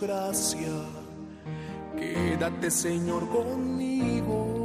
[0.00, 0.72] Gracia.
[1.96, 4.60] Quédate, Señor, conmigo.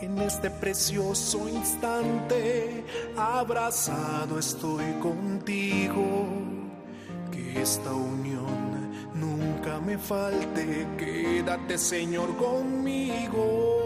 [0.00, 2.84] En este precioso instante,
[3.16, 6.28] abrazado estoy contigo.
[7.30, 8.46] Que esta unión
[9.14, 10.86] nunca me falte.
[10.96, 13.77] Quédate, Señor, conmigo.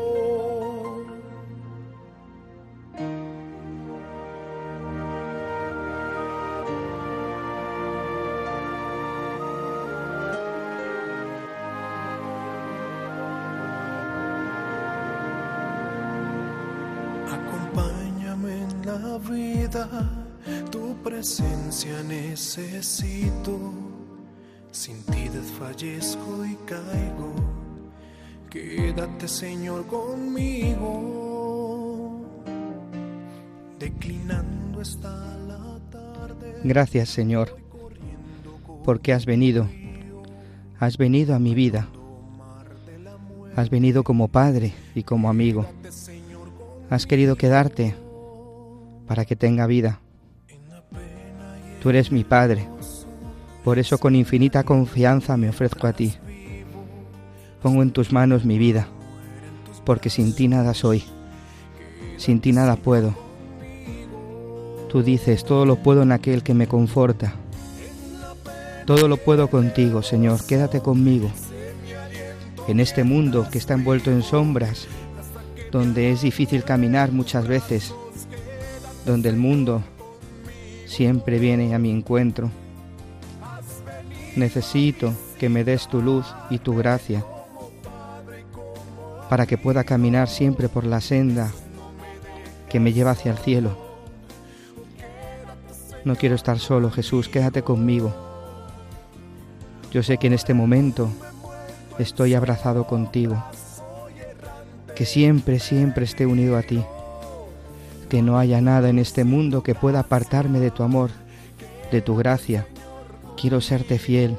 [22.56, 23.58] Necesito.
[24.70, 27.32] Sin ti desfallezco y caigo.
[28.50, 31.30] Quédate, Señor, conmigo.
[33.78, 36.60] Declinando está la tarde.
[36.64, 37.56] Gracias, Señor,
[38.84, 39.68] porque has venido.
[40.78, 41.88] Has venido a mi vida.
[43.56, 45.66] Has venido como Padre y como amigo.
[46.88, 47.94] Has querido quedarte
[49.06, 50.00] para que tenga vida.
[51.82, 52.68] Tú eres mi Padre.
[53.64, 56.14] Por eso con infinita confianza me ofrezco a ti.
[57.60, 58.86] Pongo en tus manos mi vida,
[59.84, 61.02] porque sin ti nada soy.
[62.18, 63.16] Sin ti nada puedo.
[64.90, 67.34] Tú dices, todo lo puedo en aquel que me conforta.
[68.86, 70.46] Todo lo puedo contigo, Señor.
[70.46, 71.32] Quédate conmigo.
[72.68, 74.86] En este mundo que está envuelto en sombras,
[75.72, 77.92] donde es difícil caminar muchas veces,
[79.04, 79.82] donde el mundo
[80.92, 82.50] siempre viene a mi encuentro.
[84.36, 87.24] Necesito que me des tu luz y tu gracia
[89.28, 91.50] para que pueda caminar siempre por la senda
[92.68, 93.76] que me lleva hacia el cielo.
[96.04, 98.12] No quiero estar solo, Jesús, quédate conmigo.
[99.90, 101.08] Yo sé que en este momento
[101.98, 103.42] estoy abrazado contigo
[104.94, 106.84] que siempre, siempre esté unido a ti,
[108.12, 111.10] que no haya nada en este mundo que pueda apartarme de tu amor,
[111.90, 112.66] de tu gracia.
[113.40, 114.36] Quiero serte fiel,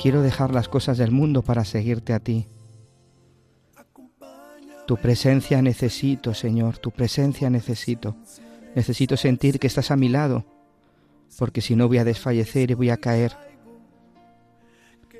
[0.00, 2.46] quiero dejar las cosas del mundo para seguirte a ti.
[4.86, 8.16] Tu presencia necesito, Señor, tu presencia necesito.
[8.74, 10.46] Necesito sentir que estás a mi lado,
[11.38, 13.36] porque si no voy a desfallecer y voy a caer.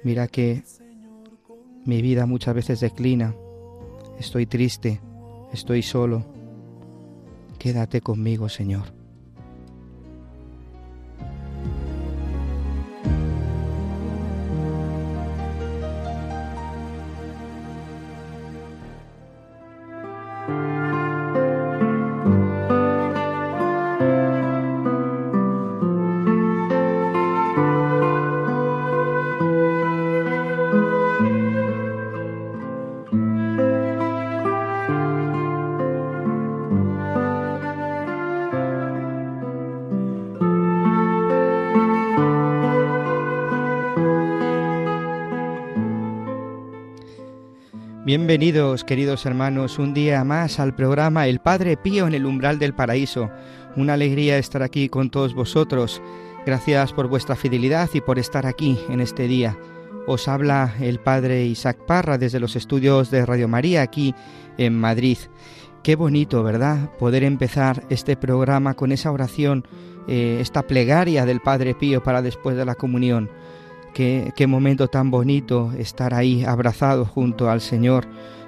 [0.02, 0.62] Mira que
[1.84, 3.34] mi vida muchas veces declina,
[4.18, 4.98] Estoy triste,
[5.52, 6.24] estoy solo.
[7.62, 9.01] Quédate conmigo, Señor.
[48.14, 52.74] Bienvenidos, queridos hermanos, un día más al programa El Padre Pío en el umbral del
[52.74, 53.30] paraíso.
[53.74, 56.02] Una alegría estar aquí con todos vosotros.
[56.44, 59.56] Gracias por vuestra fidelidad y por estar aquí en este día.
[60.06, 64.14] Os habla el Padre Isaac Parra desde los estudios de Radio María aquí
[64.58, 65.16] en Madrid.
[65.82, 66.90] Qué bonito, ¿verdad?
[66.98, 69.66] Poder empezar este programa con esa oración,
[70.06, 73.30] eh, esta plegaria del Padre Pío para después de la comunión.
[73.94, 78.06] Qué, qué momento tan bonito estar ahí abrazado junto al Señor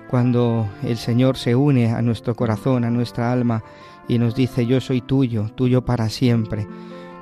[0.08, 3.62] cuando el Señor se une a nuestro corazón, a nuestra alma
[4.08, 6.66] y nos dice yo soy tuyo, tuyo para siempre.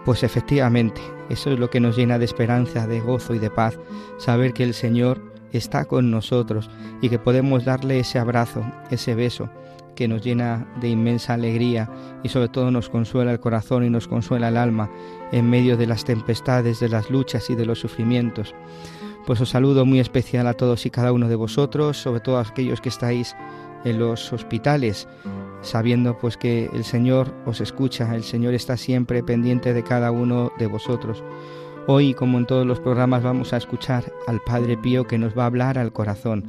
[0.05, 3.79] Pues efectivamente, eso es lo que nos llena de esperanza, de gozo y de paz,
[4.19, 5.23] saber que el Señor
[5.53, 6.71] está con nosotros
[7.01, 9.49] y que podemos darle ese abrazo, ese beso
[9.95, 11.91] que nos llena de inmensa alegría
[12.23, 14.91] y sobre todo nos consuela el corazón y nos consuela el alma
[15.33, 18.55] en medio de las tempestades, de las luchas y de los sufrimientos.
[19.27, 22.43] Pues os saludo muy especial a todos y cada uno de vosotros, sobre todo a
[22.43, 23.35] aquellos que estáis
[23.85, 25.09] en los hospitales,
[25.63, 30.53] sabiendo pues que el Señor os escucha, el Señor está siempre pendiente de cada uno
[30.59, 31.23] de vosotros.
[31.89, 35.45] Hoy, como en todos los programas, vamos a escuchar al Padre Pío que nos va
[35.45, 36.45] a hablar al corazón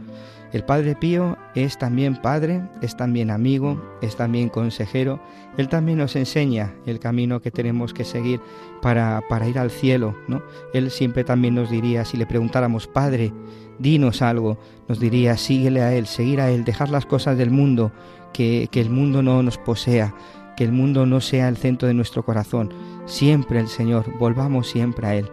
[0.54, 5.20] el Padre Pío es también padre, es también amigo, es también consejero.
[5.58, 8.40] Él también nos enseña el camino que tenemos que seguir
[8.80, 10.16] para, para ir al cielo.
[10.28, 10.44] ¿no?
[10.72, 13.34] Él siempre también nos diría, si le preguntáramos, Padre,
[13.80, 17.92] dinos algo, nos diría, síguele a Él, seguir a Él, dejar las cosas del mundo,
[18.32, 20.14] que, que el mundo no nos posea,
[20.56, 22.72] que el mundo no sea el centro de nuestro corazón.
[23.08, 25.28] Siempre el Señor, volvamos siempre a Él.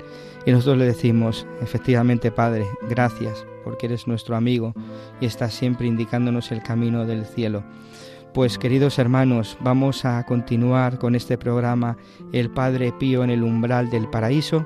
[0.46, 4.75] Y nosotros le decimos, efectivamente, Padre, gracias porque eres nuestro amigo
[5.20, 7.62] y estás siempre indicándonos el camino del cielo.
[8.32, 11.96] Pues queridos hermanos, vamos a continuar con este programa
[12.32, 14.64] El Padre Pío en el umbral del paraíso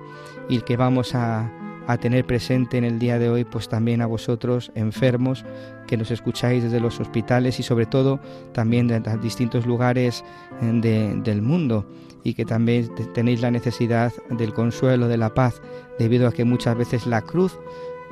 [0.48, 1.50] y que vamos a,
[1.86, 5.44] a tener presente en el día de hoy pues también a vosotros enfermos
[5.86, 8.20] que nos escucháis desde los hospitales y sobre todo
[8.52, 10.24] también de, distintos lugares
[10.62, 11.86] eh, del mundo
[12.22, 15.60] y que también tenéis la necesidad del consuelo, de la paz,
[15.98, 17.58] debido a que muchas veces la cruz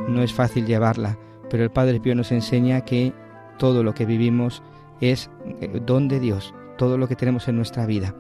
[0.07, 1.19] no es fácil llevarla,
[1.51, 3.15] pero el Padre Pío nos enseña que
[3.59, 4.63] todo lo que vivimos
[5.01, 5.31] es
[5.61, 8.15] eh, don de Dios, todo lo que tenemos en nuestra vida.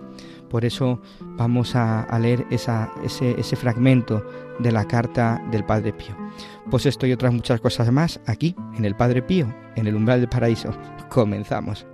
[0.52, 1.00] Por eso
[1.38, 2.70] vamos a, leer ese,
[3.40, 4.22] ese fragmento
[4.58, 6.14] de la carta del Padre Pío.
[6.70, 9.46] Pues esto y otras muchas cosas más aquí, en el Padre Pío,
[9.76, 10.70] en el umbral del paraíso.
[11.08, 11.87] Comenzamos.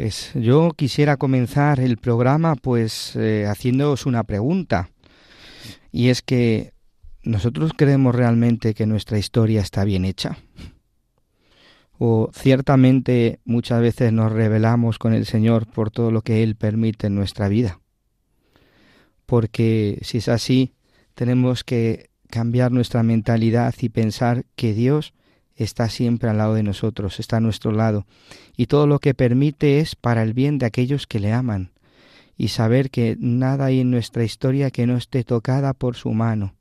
[0.00, 4.88] Pues yo quisiera comenzar el programa pues eh, haciéndoos una pregunta.
[5.92, 6.72] Y es que
[7.22, 10.38] ¿nosotros creemos realmente que nuestra historia está bien hecha?
[11.98, 17.08] ¿O ciertamente muchas veces nos rebelamos con el Señor por todo lo que Él permite
[17.08, 17.78] en nuestra vida?
[19.26, 20.72] Porque si es así,
[21.14, 25.12] tenemos que cambiar nuestra mentalidad y pensar que Dios
[25.64, 28.06] está siempre al lado de nosotros, está a nuestro lado,
[28.56, 31.70] y todo lo que permite es para el bien de aquellos que le aman,
[32.36, 36.54] y saber que nada hay en nuestra historia que no esté tocada por su mano,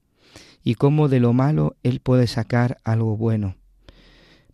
[0.63, 3.55] y cómo de lo malo Él puede sacar algo bueno.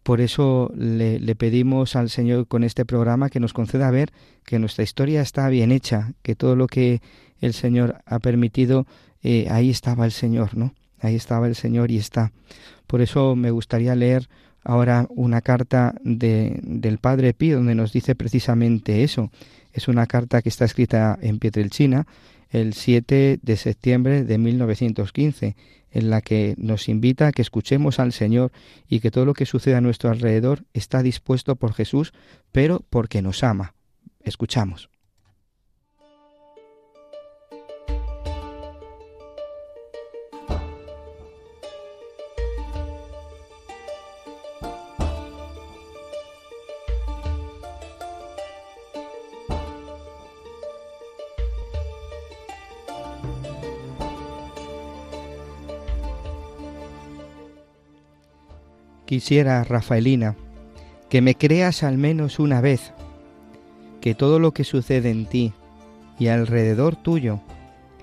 [0.04, 4.12] Por eso le, pedimos al Señor con este programa que nos conceda ver
[4.44, 7.02] que nuestra historia está bien hecha, que todo lo que
[7.42, 8.86] el Señor ha permitido,
[9.24, 10.76] eh, ahí estaba el Señor, ¿no?
[11.00, 12.32] Ahí estaba el Señor y está.
[12.88, 14.30] Por eso me gustaría leer
[14.64, 19.32] ahora una carta de, del Padre Pío donde nos dice precisamente eso.
[19.74, 22.08] Es una carta que está escrita en Pietrelcina
[22.50, 25.56] el 7 de septiembre de 1915,
[25.92, 28.52] en la que nos invita a que escuchemos al Señor
[28.88, 32.14] y que todo lo que sucede a nuestro alrededor está dispuesto por Jesús,
[32.52, 33.74] pero porque nos ama.
[34.24, 34.90] Escuchamos.
[59.06, 60.36] Quisiera, Rafaelina,
[61.10, 62.94] que me creas al menos una vez
[64.02, 65.54] que todo lo que sucede en ti
[66.18, 67.40] y alrededor tuyo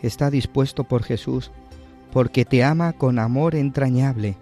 [0.02, 1.50] está dispuesto por Jesús
[2.12, 4.36] porque te ama con amor entrañable.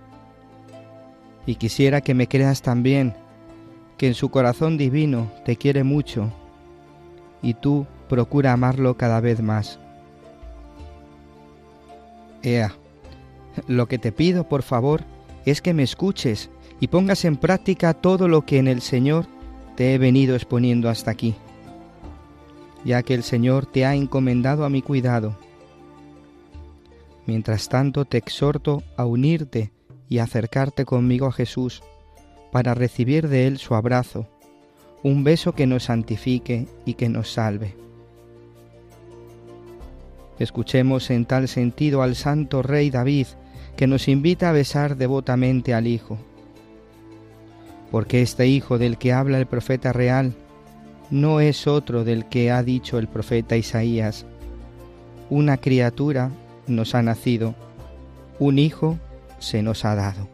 [1.47, 3.14] Y quisiera que me creas también,
[3.97, 6.31] que en su corazón divino te quiere mucho,
[7.43, 9.79] y tú procura amarlo cada vez más.
[12.43, 12.75] Ea,
[13.67, 15.05] lo que te pido, por favor,
[15.44, 19.26] es que me escuches y pongas en práctica todo lo que en el Señor
[19.76, 21.35] te he venido exponiendo hasta aquí,
[22.85, 25.37] ya que el Señor te ha encomendado a mi cuidado.
[27.26, 29.73] Mientras tanto te exhorto a unirte
[30.09, 31.82] y acercarte conmigo a Jesús
[32.50, 34.26] para recibir de Él su abrazo,
[35.02, 37.76] un beso que nos santifique y que nos salve.
[40.38, 43.26] Escuchemos en tal sentido al santo rey David,
[43.80, 46.18] que nos invita a besar devotamente al Hijo.
[47.90, 50.34] Porque este Hijo del que habla el profeta real
[51.08, 54.26] no es otro del que ha dicho el profeta Isaías.
[55.30, 56.30] Una criatura
[56.66, 57.54] nos ha nacido,
[58.38, 58.99] un Hijo
[59.38, 60.28] se nos ha dado.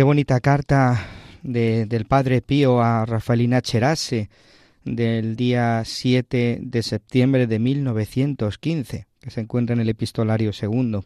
[0.00, 1.08] Qué bonita carta
[1.42, 4.30] del Padre Pío a Rafaelina Cherase
[4.82, 11.04] del día 7 de septiembre de 1915, que se encuentra en el epistolario segundo.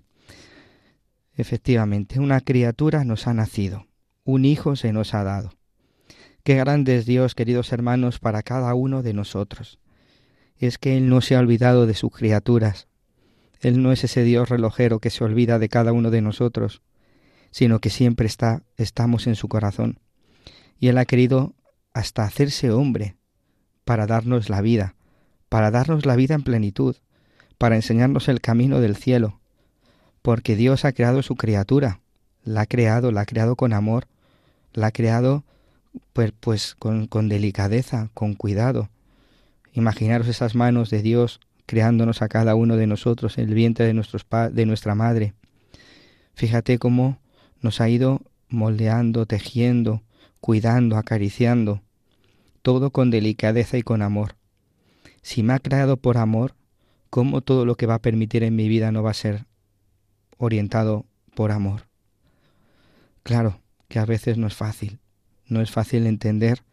[1.37, 3.89] Efectivamente, una criatura nos ha nacido,
[4.23, 5.51] un hijo se nos ha dado.
[6.45, 9.81] Qué grande es Dios, queridos hermanos, para cada uno de nosotros.
[10.57, 12.87] Es que Él no se ha olvidado de sus criaturas.
[13.61, 16.84] Él no es ese Dios relojero que se olvida de cada uno de nosotros
[17.55, 20.01] sino que siempre está, estamos en su corazón.
[20.81, 21.55] Y Él ha querido
[21.93, 23.15] hasta hacerse hombre
[23.85, 24.97] para darnos la vida,
[25.49, 26.97] para darnos la vida en plenitud,
[27.57, 29.39] para enseñarnos el camino del cielo,
[30.21, 32.01] porque Dios ha creado su criatura,
[32.43, 34.09] la ha creado, la ha creado con amor,
[34.73, 35.45] la ha creado
[36.13, 38.91] pues, pues con, delicadeza, con cuidado.
[39.73, 43.95] Imaginaros esas manos de Dios creándonos a cada uno de nosotros en el vientre de,
[43.95, 45.35] nuestros de nuestra madre.
[46.35, 47.23] Fíjate cómo
[47.65, 50.03] nos ha ido moldeando, tejiendo,
[50.43, 51.81] cuidando, acariciando,
[52.61, 54.37] todo con delicadeza y con amor.
[55.23, 56.55] Si me ha creado por amor,
[57.09, 59.47] ¿cómo todo lo que va a permitir en mi vida no va a ser
[60.37, 61.87] orientado por amor?
[63.23, 64.99] Claro que a veces no es fácil,
[65.47, 66.65] no es fácil entender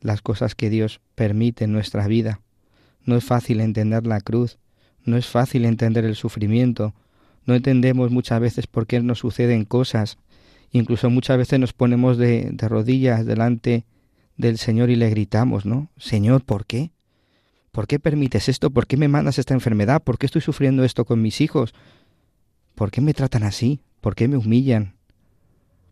[0.00, 2.40] las cosas que Dios permite en nuestra vida,
[3.04, 4.58] no es fácil entender la cruz,
[5.04, 6.94] no es fácil entender el sufrimiento,
[7.46, 10.18] no entendemos muchas veces por qué nos suceden cosas
[10.72, 13.84] Incluso muchas veces nos ponemos de, rodillas delante
[14.38, 15.90] del Señor y le gritamos, ¿no?
[15.98, 16.92] Señor, ¿por qué?
[17.70, 18.70] ¿Por qué permites esto?
[18.70, 20.02] ¿Por qué me mandas esta enfermedad?
[20.02, 21.74] ¿Por qué estoy sufriendo esto con mis hijos?
[22.74, 23.82] ¿Por qué me tratan así?
[24.00, 24.96] ¿Por qué me humillan?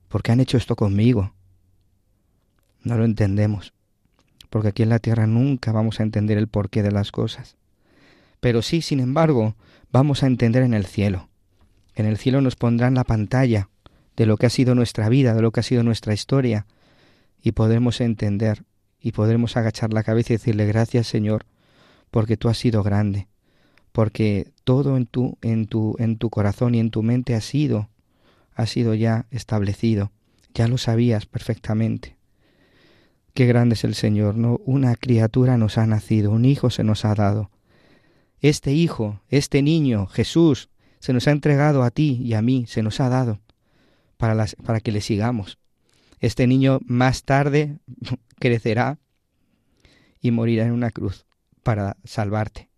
[0.08, 1.34] ¿Por qué han hecho esto conmigo?
[2.82, 3.74] No lo entendemos,
[4.48, 7.56] porque aquí en la tierra nunca vamos a entender el porqué de las cosas.
[8.40, 9.56] Pero sí, sin embargo,
[9.92, 11.28] vamos a entender en el cielo.
[11.94, 13.68] En el cielo nos pondrán la pantalla
[14.16, 16.66] de lo que ha sido nuestra vida, de lo que ha sido nuestra historia,
[17.42, 18.64] y podremos entender
[19.00, 21.46] y podremos agachar la cabeza y decirle gracias Señor,
[22.10, 23.28] porque tú has sido grande,
[23.92, 27.88] porque todo en tu, en tu, en tu corazón y en tu mente ha sido,
[28.54, 30.12] ha sido ya establecido,
[30.54, 32.16] ya lo sabías perfectamente.
[33.32, 34.60] Qué grande es el Señor, ¿no?
[34.64, 37.50] Una criatura nos ha nacido, un hijo se nos ha dado.
[38.40, 42.82] Este hijo, este niño, Jesús, se nos ha entregado a ti y a mí, se
[42.82, 43.38] nos ha dado
[44.20, 45.58] para, para que le sigamos.
[46.20, 47.78] Este niño más tarde
[48.38, 48.98] crecerá
[50.20, 51.26] y morirá en una cruz
[51.62, 52.68] para salvarte.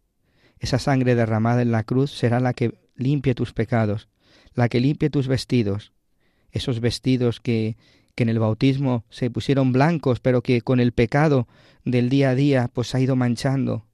[0.61, 4.09] Esa sangre derramada en la cruz será la que limpie tus pecados,
[4.55, 5.93] la que limpie tus vestidos,
[6.53, 7.77] esos vestidos que,
[8.15, 11.49] que en el bautismo se pusieron blancos, pero que con el pecado
[11.85, 13.87] del día a día pues ha ido manchando.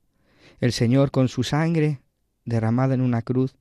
[0.61, 2.03] El Señor con su sangre
[2.45, 3.57] derramada en una cruz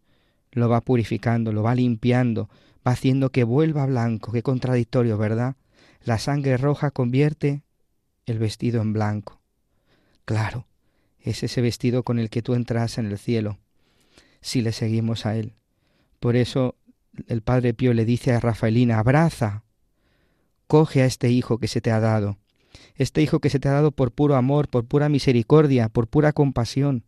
[0.52, 2.50] lo va purificando, lo va limpiando,
[2.92, 4.32] haciendo que vuelva blanco.
[4.32, 5.56] Qué contradictorio, ¿verdad?
[6.04, 7.64] La sangre roja convierte
[8.26, 9.42] el vestido en blanco.
[10.26, 10.68] Claro,
[11.20, 13.60] es ese vestido con el que tú entras en el cielo,
[14.42, 15.54] si le seguimos a Él.
[16.20, 16.76] Por eso
[17.28, 19.64] el Padre Pío le dice a Rafaelina, abraza,
[20.68, 22.38] coge a este hijo que se te ha dado,
[22.96, 26.34] este hijo que se te ha dado por puro amor, por pura misericordia, por pura
[26.34, 27.04] compasión,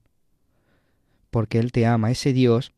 [1.29, 2.73] porque Él te ama, ese Dios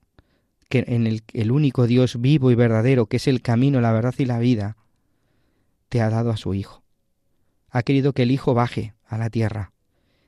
[0.72, 4.16] que en el, el único Dios vivo y verdadero, que es el camino, la verdad
[4.18, 4.78] y la vida,
[5.90, 6.82] te ha dado a su Hijo.
[7.70, 9.74] ha querido que el Hijo baje a la tierra,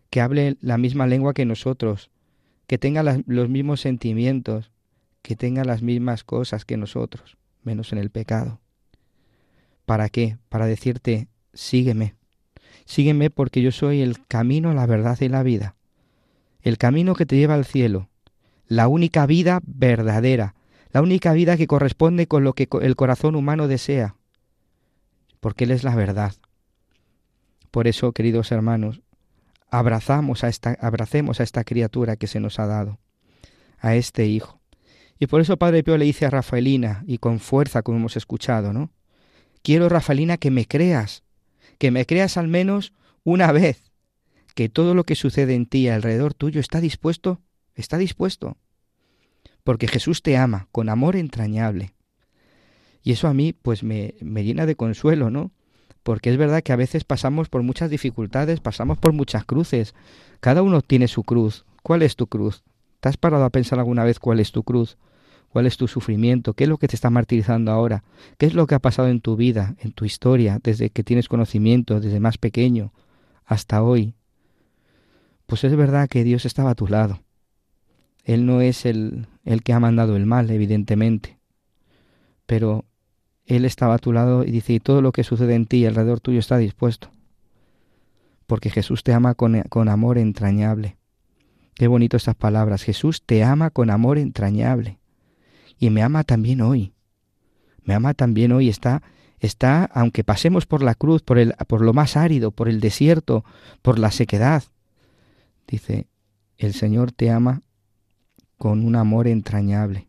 [0.09, 2.11] que hable la misma lengua que nosotros,
[2.67, 4.71] que tenga los mismos sentimientos,
[5.21, 8.59] que tenga las mismas cosas que nosotros, menos en el pecado.
[9.85, 10.37] ¿Para qué?
[10.49, 12.15] Para decirte, sígueme,
[12.85, 15.75] sígueme porque yo soy el camino, la verdad y la vida,
[16.61, 18.09] el camino que te lleva al cielo,
[18.75, 20.55] la única vida verdadera,
[20.91, 24.15] la única vida que corresponde con lo que el corazón humano desea,
[25.39, 26.33] porque Él es la verdad.
[27.69, 29.01] Por eso, queridos hermanos,
[29.69, 32.97] abrazamos a esta, abracemos a esta criatura que se nos ha dado,
[33.77, 34.59] a este Hijo.
[35.19, 38.73] Y por eso Padre Pío le dice a Rafaelina, y con fuerza, como hemos escuchado,
[38.73, 38.91] ¿no?
[39.61, 41.23] Quiero, Rafaelina, que me creas,
[41.77, 42.91] que me creas al menos
[43.23, 43.91] una vez,
[44.55, 47.39] que todo lo que sucede en ti alrededor tuyo está dispuesto,
[47.75, 48.57] está dispuesto
[49.63, 51.93] porque Jesús te ama con amor entrañable.
[53.01, 55.51] Y eso a mí pues me, me llena de consuelo, ¿no?
[56.03, 59.95] Porque es verdad que a veces pasamos por muchas dificultades, pasamos por muchas cruces.
[60.41, 61.65] Cada uno tiene su cruz.
[61.81, 62.63] ¿Cuál es tu cruz?
[62.99, 64.97] ¿Te has parado a pensar alguna vez cuál es tu cruz?
[65.49, 66.53] ¿Cuál es tu sufrimiento?
[66.53, 68.03] ¿Qué es lo que te está martirizando ahora?
[68.37, 71.29] ¿Qué es lo que ha pasado en tu vida, en tu historia, desde que tienes
[71.29, 72.91] conocimiento, desde más pequeño
[73.45, 74.15] hasta hoy?
[75.45, 77.22] Pues es verdad que Dios estaba a tu lado.
[78.23, 81.37] Él no es el, el que ha mandado el mal, evidentemente.
[82.45, 82.85] Pero
[83.45, 85.85] Él estaba a tu lado y dice, y todo lo que sucede en ti y
[85.85, 87.11] alrededor tuyo está dispuesto.
[88.47, 90.97] Porque Jesús te ama con, con amor entrañable.
[91.75, 92.83] Qué bonito estas palabras.
[92.83, 94.99] Jesús te ama con amor entrañable.
[95.77, 96.93] Y me ama también hoy.
[97.83, 98.69] Me ama también hoy.
[98.69, 99.01] Está,
[99.39, 103.43] está, aunque pasemos por la cruz, por, el, por lo más árido, por el desierto,
[103.81, 104.63] por la sequedad.
[105.67, 106.07] Dice,
[106.57, 107.63] el Señor te ama
[108.57, 110.07] con un amor entrañable.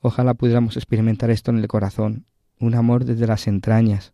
[0.00, 2.26] Ojalá pudiéramos experimentar esto en el corazón,
[2.60, 4.12] un amor desde las entrañas.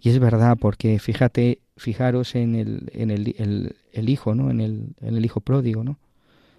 [0.00, 4.50] Y es verdad, porque fíjate, fijaros en el, en el, el, hijo, ¿no?
[4.50, 5.98] En el, en el hijo pródigo, ¿no?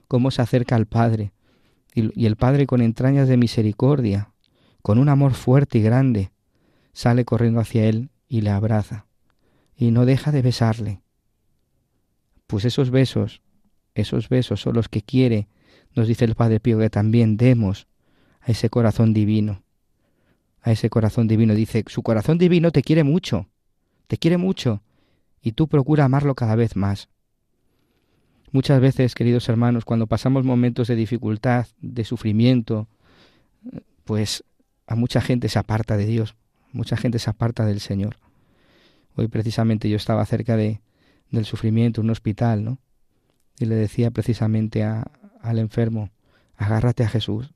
[0.07, 1.31] Cómo se acerca al Padre.
[1.93, 4.31] Y, y el Padre con entrañas de misericordia,
[4.81, 6.31] con un amor fuerte y grande,
[6.91, 9.05] sale corriendo hacia él y le abraza.
[9.75, 11.01] Y no deja de besarle.
[12.47, 13.41] Pues esos besos,
[13.93, 15.47] esos besos son los que quiere
[15.99, 17.87] nos dice el Padre Pío que también demos
[18.39, 19.63] a ese corazón divino.
[20.61, 21.53] A ese corazón divino.
[21.53, 23.47] Dice, su corazón divino te quiere mucho,
[24.07, 24.81] te quiere mucho,
[25.41, 27.09] y tú procura amarlo cada vez más.
[28.51, 32.87] Muchas veces, queridos hermanos, cuando pasamos momentos de dificultad, de sufrimiento,
[34.05, 34.45] pues
[34.87, 36.35] a mucha gente se aparta de Dios,
[36.71, 38.15] mucha gente se aparta del Señor.
[39.15, 40.79] Hoy precisamente yo estaba cerca de,
[41.29, 42.79] del sufrimiento, en un hospital, ¿no?
[43.59, 46.11] Y le decía precisamente a, al enfermo,
[46.55, 47.53] agárrate a Jesús,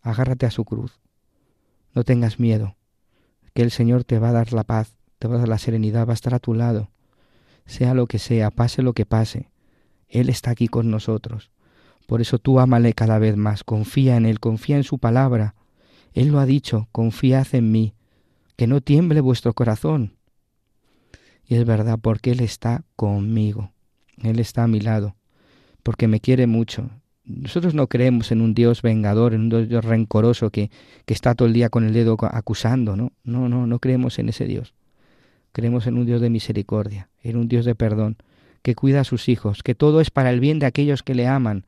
[0.00, 1.00] agárrate a su cruz.
[1.94, 2.76] No tengas miedo,
[3.54, 6.06] que el Señor te va a dar la paz, te va a dar la serenidad,
[6.06, 6.90] va a estar a tu lado.
[7.66, 9.50] Sea lo que sea, pase lo que pase,
[10.08, 11.50] Él está aquí con nosotros.
[12.06, 15.54] Por eso tú ámale cada vez más, confía en Él, confía en su palabra.
[16.12, 17.94] Él lo ha dicho, confiad en mí,
[18.56, 20.16] que no tiemble vuestro corazón.
[21.46, 23.72] Y es verdad, porque Él está conmigo,
[24.22, 25.16] Él está a mi lado,
[25.82, 26.90] porque me quiere mucho,
[27.24, 30.70] nosotros no creemos en un Dios vengador, en un Dios rencoroso que,
[31.04, 33.12] que está todo el día con el dedo acusando, ¿no?
[33.22, 34.74] No, no, no creemos en ese Dios.
[35.52, 38.16] Creemos en un Dios de misericordia, en un Dios de perdón,
[38.62, 41.26] que cuida a sus hijos, que todo es para el bien de aquellos que le
[41.26, 41.64] aman.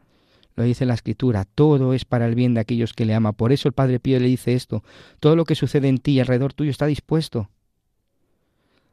[0.56, 3.34] Lo dice la Escritura, todo es para el bien de aquellos que le aman.
[3.34, 4.82] Por eso el Padre Pío le dice esto,
[5.20, 7.50] todo lo que sucede en ti y alrededor tuyo está dispuesto.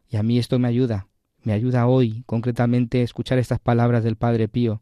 [0.10, 1.08] Y a mí esto me ayuda,
[1.44, 4.82] me ayuda hoy concretamente escuchar estas palabras del Padre Pío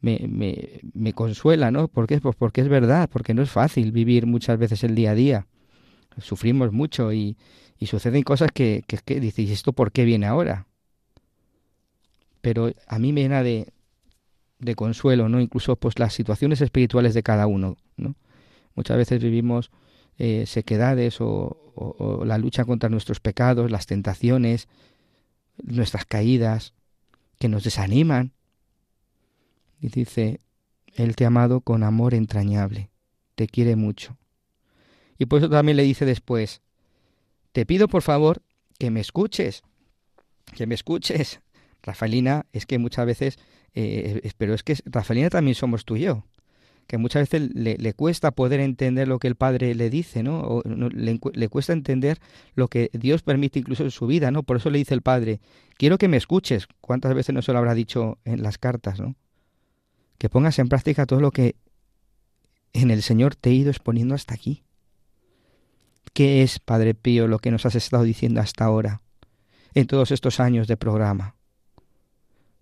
[0.00, 1.88] me, me, me consuela, ¿no?
[1.88, 2.20] ¿Por qué?
[2.20, 5.46] Pues porque es verdad, porque no es fácil vivir muchas veces el día a día.
[6.18, 7.36] Sufrimos mucho y,
[7.78, 10.66] y suceden cosas que, que, que dices, ¿esto por qué viene ahora?
[12.40, 13.72] Pero a mí me llena de,
[14.58, 15.40] de consuelo, ¿no?
[15.40, 18.16] Incluso pues las situaciones espirituales de cada uno, ¿no?
[18.74, 19.70] Muchas veces vivimos
[20.18, 24.68] eh, sequedades o, o, la lucha contra nuestros pecados, las tentaciones,
[25.62, 26.74] nuestras caídas,
[27.38, 28.32] que nos desaniman,
[29.80, 30.40] y dice,
[30.94, 32.90] Él te ha amado con amor entrañable,
[33.34, 34.16] te quiere mucho.
[35.18, 36.62] Y por eso también le dice después,
[37.52, 38.42] te pido por favor
[38.78, 39.62] que me escuches,
[40.54, 41.40] que me escuches.
[41.82, 43.38] Rafaelina, es que muchas veces,
[43.74, 46.24] eh, pero es que Rafaelina también somos tú y yo,
[46.86, 50.40] que muchas veces le, le cuesta poder entender lo que el Padre le dice, ¿no?
[50.40, 52.18] O, no le, le, cuesta entender
[52.54, 54.42] lo que Dios permite incluso en su vida, ¿no?
[54.42, 55.40] Por eso le dice el Padre,
[55.76, 56.66] quiero que me escuches.
[56.80, 59.14] ¿Cuántas veces no se lo habrá dicho en las cartas, ¿no?
[60.20, 61.56] Que pongas en práctica todo lo que
[62.72, 64.62] en el Señor te he ido exponiendo hasta aquí.
[66.12, 69.02] ¿Qué es, Padre Pío, lo que nos has estado diciendo hasta ahora?
[69.74, 71.36] en todos estos años de programa.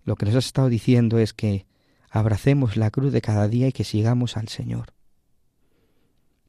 [0.03, 1.65] Lo que nos has estado diciendo es que
[2.09, 4.93] abracemos la cruz de cada día y que sigamos al Señor.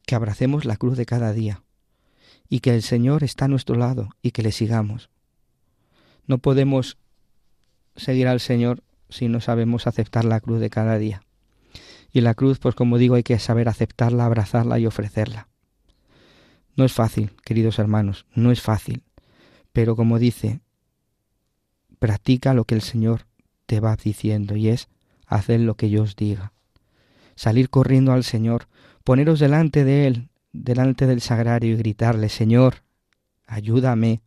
[0.07, 1.63] Que abracemos la cruz de cada día
[2.49, 5.11] y que el Señor está a nuestro lado y que le sigamos.
[6.27, 6.99] No podemos
[7.97, 11.23] seguir al Señor si no sabemos aceptar la cruz de cada día.
[12.13, 15.49] Y la cruz, pues como digo, hay que saber aceptarla, abrazarla y ofrecerla.
[16.77, 19.05] No es fácil, queridos hermanos, no es fácil.
[19.73, 20.61] Pero como dice,
[21.99, 23.27] practica lo que el Señor
[23.67, 24.89] te va diciendo y es
[25.27, 26.53] hacer lo que yo os diga.
[27.37, 28.69] Salir corriendo al Señor,
[29.05, 32.83] poneros delante de Él, delante del sagrario y gritarle, Señor,
[33.47, 34.23] ayúdame.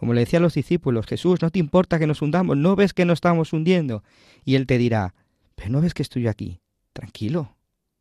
[0.00, 2.94] Como le decía a los discípulos, Jesús, no te importa que nos hundamos, no ves
[2.94, 4.02] que nos estamos hundiendo.
[4.46, 5.12] Y Él te dirá,
[5.56, 6.58] pero no ves que estoy aquí.
[6.94, 7.54] Tranquilo,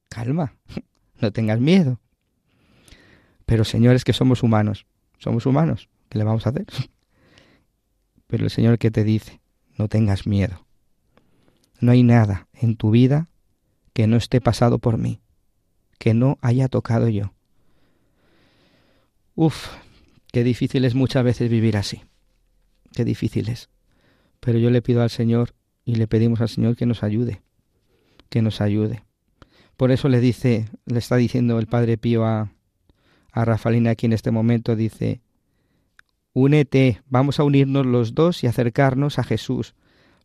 [0.07, 0.55] calma,
[1.19, 1.99] no tengas miedo.
[3.45, 4.85] Pero Señor, es que somos humanos,
[5.17, 6.67] somos humanos, ¿qué le vamos a hacer?
[8.27, 9.41] Pero el Señor que te dice,
[9.75, 10.65] no tengas miedo.
[11.81, 13.27] No hay nada en tu vida
[13.91, 15.19] que no esté pasado por mí,
[15.97, 17.33] que no haya tocado yo.
[19.35, 19.67] Uf,
[20.31, 22.01] qué difícil es muchas veces vivir así.
[22.93, 23.69] Qué difícil es.
[24.39, 25.53] Pero yo le pido al Señor
[25.85, 27.41] y le pedimos al Señor que nos ayude,
[28.29, 29.03] que nos ayude.
[29.77, 32.51] Por eso le dice, le está diciendo el Padre Pío a,
[33.31, 35.21] a Rafalina aquí en este momento, dice,
[36.33, 39.73] Únete, vamos a unirnos los dos y acercarnos a Jesús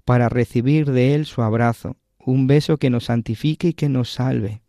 [0.04, 4.62] para recibir de Él su abrazo, un beso que nos santifique y que nos salve.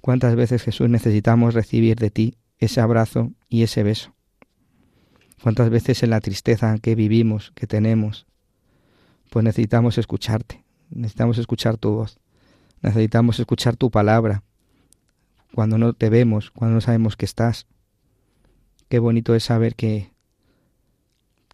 [0.00, 4.14] ¿Cuántas veces Jesús necesitamos recibir de ti ese abrazo y ese beso?
[5.42, 8.26] ¿Cuántas veces en la tristeza que vivimos, que tenemos,
[9.30, 12.18] pues necesitamos escucharte, necesitamos escuchar tu voz,
[12.82, 14.42] necesitamos escuchar tu palabra,
[15.54, 17.66] cuando no te vemos, cuando no sabemos que estás?
[18.90, 20.12] Qué bonito es saber que,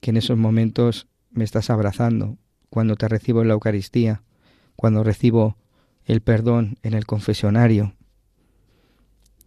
[0.01, 2.39] que en esos momentos me estás abrazando,
[2.71, 4.23] cuando te recibo en la Eucaristía,
[4.75, 5.57] cuando recibo
[6.05, 7.95] el perdón en el confesionario.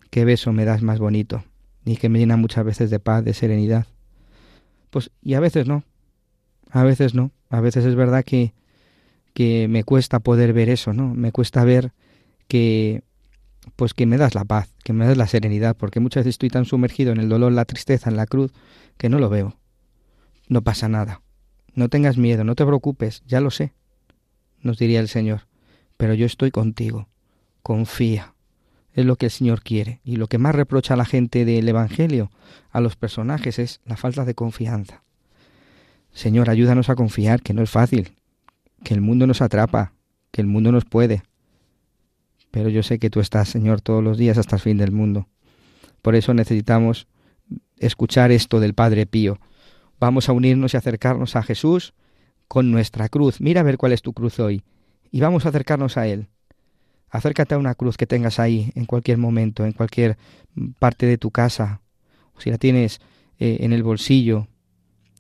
[0.10, 1.44] Qué beso me das más bonito
[1.90, 3.88] y que me llena muchas veces de paz, de serenidad.
[4.92, 5.84] Pues y a veces no,
[6.70, 8.54] a veces no, a veces es verdad que,
[9.34, 11.14] que me cuesta poder ver eso, ¿no?
[11.14, 11.92] Me cuesta ver
[12.48, 13.04] que
[13.76, 16.50] pues que me das la paz, que me das la serenidad, porque muchas veces estoy
[16.50, 18.52] tan sumergido en el dolor, la tristeza, en la cruz,
[18.98, 19.58] que no lo veo.
[20.48, 21.22] No pasa nada.
[21.74, 23.74] No tengas miedo, no te preocupes, ya lo sé,
[24.62, 25.48] nos diría el Señor,
[25.98, 27.08] pero yo estoy contigo.
[27.64, 28.34] Confía.
[29.00, 30.02] Es lo que el Señor quiere.
[30.04, 32.32] Y lo que más reprocha a la gente del Evangelio,
[32.70, 35.04] a los personajes, es la falta de confianza.
[36.12, 38.12] Señor, ayúdanos a confiar, que no es fácil,
[38.84, 39.94] que el mundo nos atrapa,
[40.32, 41.24] que el mundo nos puede,
[42.52, 45.28] pero yo sé que tú estás, Señor, todos los días hasta el fin del mundo.
[46.02, 47.08] Por eso necesitamos
[47.78, 49.40] escuchar esto del Padre Pío.
[50.00, 51.94] Vamos a unirnos y acercarnos a Jesús
[52.48, 53.40] con nuestra cruz.
[53.40, 54.64] Mira a ver cuál es tu cruz hoy.
[55.10, 56.28] Y vamos a acercarnos a Él.
[57.10, 60.18] Acércate a una cruz que tengas ahí en cualquier momento, en cualquier
[60.78, 61.82] parte de tu casa.
[62.36, 63.02] O si la tienes
[63.40, 64.48] eh, en el bolsillo,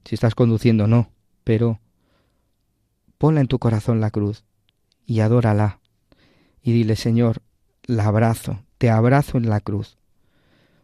[0.05, 1.09] si estás conduciendo, no.
[1.43, 1.79] Pero
[3.17, 4.43] ponla en tu corazón la cruz
[5.05, 5.79] y adórala
[6.61, 7.41] y dile, Señor,
[7.85, 9.97] la abrazo, te abrazo en la cruz,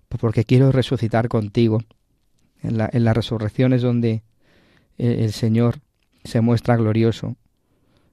[0.08, 1.84] porque quiero resucitar contigo.
[2.64, 4.24] En la, resurrección es donde
[4.98, 5.82] el, el Señor
[6.24, 7.36] se muestra glorioso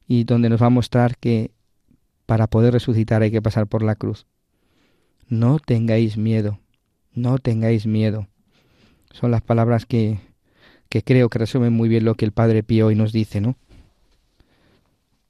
[0.06, 1.52] y donde nos va a mostrar que
[2.32, 4.24] para poder resucitar hay que pasar por la cruz.
[5.28, 6.60] No tengáis miedo,
[7.12, 8.26] no tengáis miedo.
[9.10, 10.18] Son las palabras que,
[10.88, 13.56] que creo que resumen muy bien lo que el Padre Pío hoy nos dice, ¿no?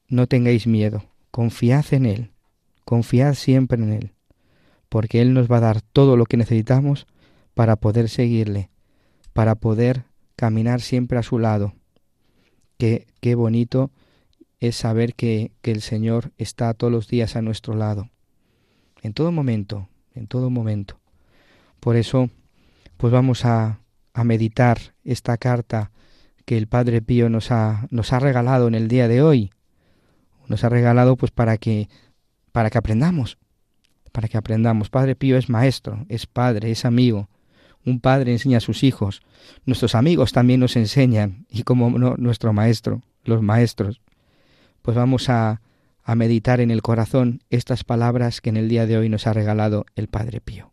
[0.06, 2.30] No tengáis miedo, Confiad en Él,
[2.84, 4.12] confiad siempre en Él,
[4.88, 7.08] porque Él nos va a dar todo lo que necesitamos
[7.54, 8.70] para poder seguirle,
[9.32, 10.04] para poder
[10.36, 11.74] caminar siempre a su lado.
[12.78, 13.90] Qué, qué bonito
[14.62, 18.10] es saber que, que el Señor está todos los días a nuestro lado,
[19.02, 20.98] en todo momento, en todo momento.
[21.80, 22.30] Por eso,
[22.96, 23.80] pues vamos a,
[24.14, 25.90] a meditar esta carta
[26.44, 29.52] que el Padre Pío nos ha, nos ha regalado en el día de hoy
[30.52, 31.88] nos ha regalado pues para que
[32.52, 33.38] para que aprendamos,
[34.12, 34.90] para que aprendamos.
[34.90, 37.30] Padre Pío es maestro, es padre, es amigo.
[37.84, 39.22] Un padre enseña a sus hijos.
[39.64, 44.02] Nuestros amigos también nos enseñan y como nuestro maestro, los maestros.
[44.82, 45.60] Pues vamos a,
[46.02, 49.32] a meditar en el corazón estas palabras que en el día de hoy nos ha
[49.32, 50.71] regalado el Padre Pío.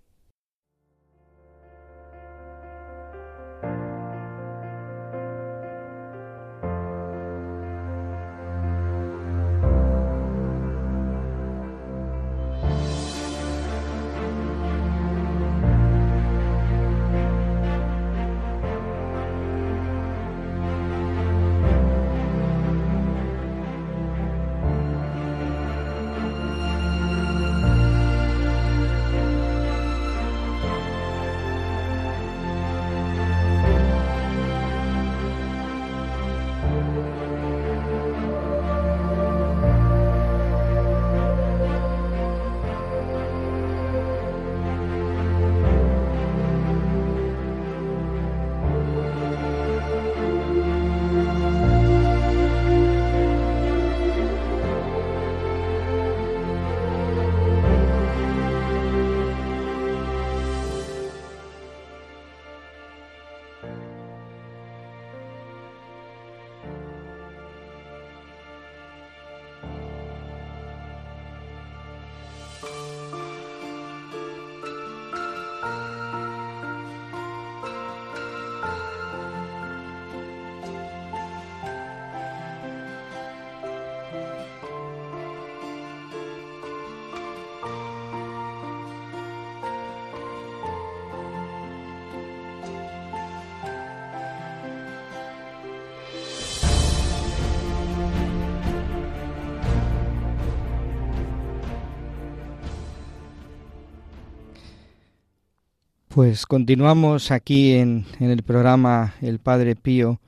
[106.10, 110.20] Pues continuamos aquí en, el programa El Padre Pío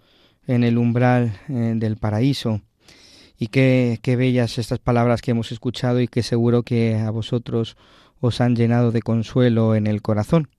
[0.46, 2.62] en el umbral eh, del paraíso.
[3.40, 7.78] Y qué, qué bellas estas palabras que hemos escuchado y que seguro que a vosotros
[8.20, 10.50] os han llenado de consuelo en el corazón.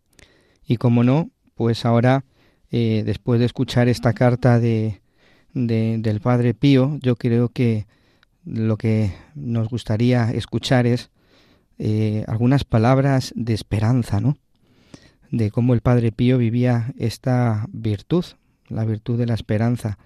[0.67, 2.25] Y como no, pues ahora,
[2.73, 5.03] eh, después de escuchar esta carta de,
[5.55, 7.87] del Padre Pío, yo creo que
[8.45, 11.11] lo que nos gustaría escuchar es
[11.79, 14.37] eh, algunas palabras de esperanza, ¿no?
[15.33, 18.25] De cómo el Padre Pío vivía esta virtud,
[18.69, 19.99] la virtud de la esperanza.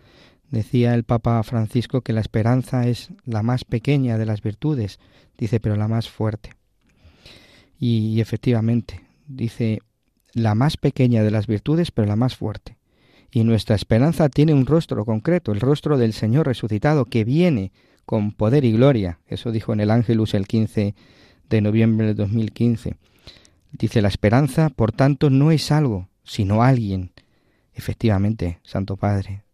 [0.51, 5.01] Decía el Papa Francisco que la esperanza es la más pequeña de las virtudes,
[5.37, 6.51] dice, pero la más fuerte.
[7.79, 9.81] Y, efectivamente, dice,
[10.33, 12.79] la más pequeña de las virtudes, pero la más fuerte.
[13.33, 17.73] Y nuestra esperanza tiene un rostro concreto, el rostro del Señor resucitado, que viene
[18.05, 19.19] con poder y gloria.
[19.27, 20.95] Eso dijo en el Ángelus el 15
[21.51, 22.97] de noviembre de 2015.
[23.73, 27.13] Dice, la esperanza, por tanto, no es algo, sino alguien.
[27.75, 29.45] Efectivamente, Santo Padre,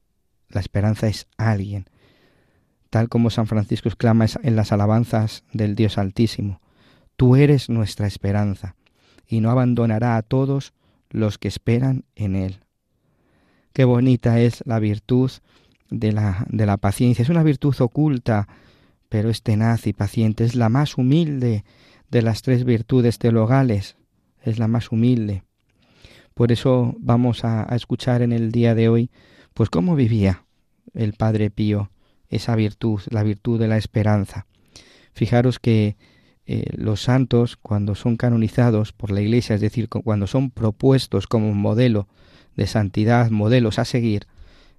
[0.49, 1.87] la esperanza es alguien,
[2.91, 6.61] tal como San Francisco exclama en las alabanzas del Dios Altísimo.
[7.17, 8.77] Tú eres nuestra esperanza,
[9.27, 10.73] y no abandonará a todos
[11.11, 12.61] los que esperan en Él.
[13.73, 15.31] Qué bonita es la virtud
[15.91, 17.23] de la, de la paciencia.
[17.23, 18.47] Es una virtud oculta,
[19.09, 20.45] pero es tenaz y paciente.
[20.45, 21.65] Es la más humilde
[22.11, 23.97] de las tres virtudes teologales
[24.43, 25.43] es la más humilde.
[26.35, 29.11] Por eso vamos a, escuchar en el día de hoy,
[29.55, 30.45] pues cómo vivía
[30.95, 31.91] el Padre Pío
[32.29, 34.47] esa virtud, la virtud de la esperanza.
[35.13, 35.97] Fijaros que
[36.47, 41.53] eh, los santos, cuando son canonizados por la Iglesia, es decir, cuando son propuestos como
[41.53, 42.09] modelo
[42.57, 44.27] de santidad, modelos a seguir,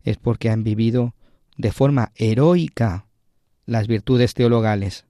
[0.04, 1.14] es porque han vivido
[1.58, 3.06] de forma heroica
[3.66, 5.06] las virtudes teologales.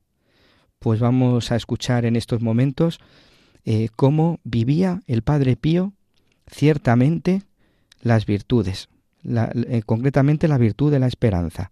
[0.80, 3.00] Pues vamos a escuchar en estos momentos
[3.66, 5.94] eh, cómo vivía el Padre Pío
[6.48, 7.44] ciertamente
[8.02, 8.90] las virtudes,
[9.26, 11.72] eh, concretamente la virtud de la esperanza.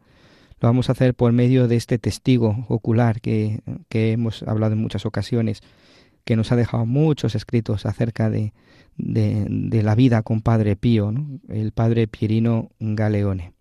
[0.62, 5.06] Lo vamos a hacer por medio de este testigo ocular que, hemos hablado en muchas
[5.06, 5.62] ocasiones,
[6.23, 8.54] que nos ha dejado muchos escritos acerca de,
[8.97, 11.13] de, la vida con Padre Pío,
[11.49, 13.54] el Padre Pierino Galeone.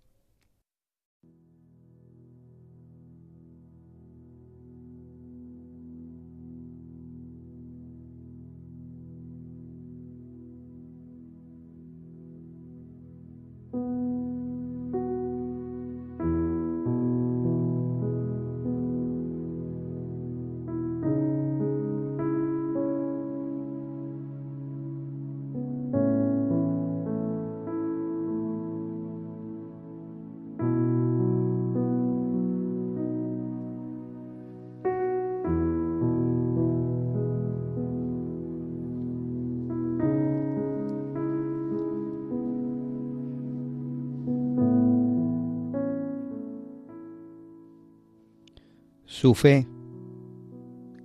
[49.21, 49.69] Su fe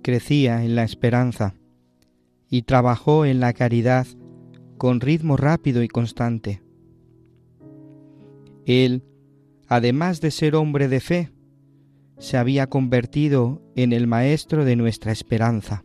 [0.00, 1.54] crecía en la esperanza
[2.48, 4.06] y trabajó en la caridad
[4.78, 6.62] con ritmo rápido y constante.
[8.64, 9.04] Él,
[9.68, 11.30] además de ser hombre de fe,
[12.16, 15.84] se había convertido en el maestro de nuestra esperanza.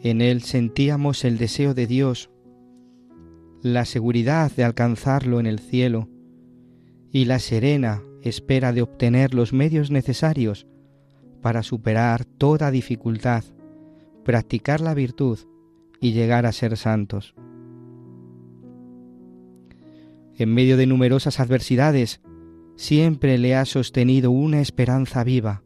[0.00, 2.30] En él sentíamos el deseo de Dios,
[3.62, 6.08] la seguridad de alcanzarlo en el cielo
[7.10, 10.66] y la serena espera de obtener los medios necesarios
[11.40, 13.44] para superar toda dificultad,
[14.24, 15.38] practicar la virtud
[16.00, 17.34] y llegar a ser santos.
[20.36, 22.20] En medio de numerosas adversidades,
[22.76, 25.62] siempre le ha sostenido una esperanza viva,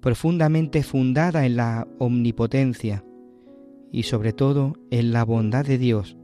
[0.00, 3.04] profundamente fundada en la omnipotencia
[3.92, 6.16] y sobre todo en la bondad de Dios,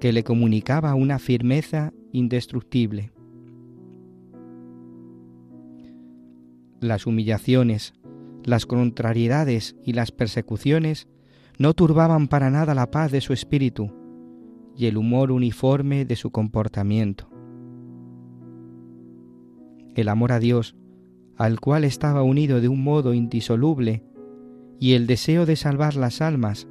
[0.00, 3.12] que le comunicaba una firmeza indestructible.
[6.80, 7.94] Las humillaciones,
[8.44, 11.08] las contrariedades y las persecuciones
[11.58, 13.92] no turbaban para nada la paz de su espíritu
[14.76, 17.28] y el humor uniforme de su comportamiento.
[19.94, 20.76] El amor a Dios,
[21.36, 24.04] al cual estaba unido de un modo indisoluble,
[24.78, 26.66] y el deseo de salvar las almas,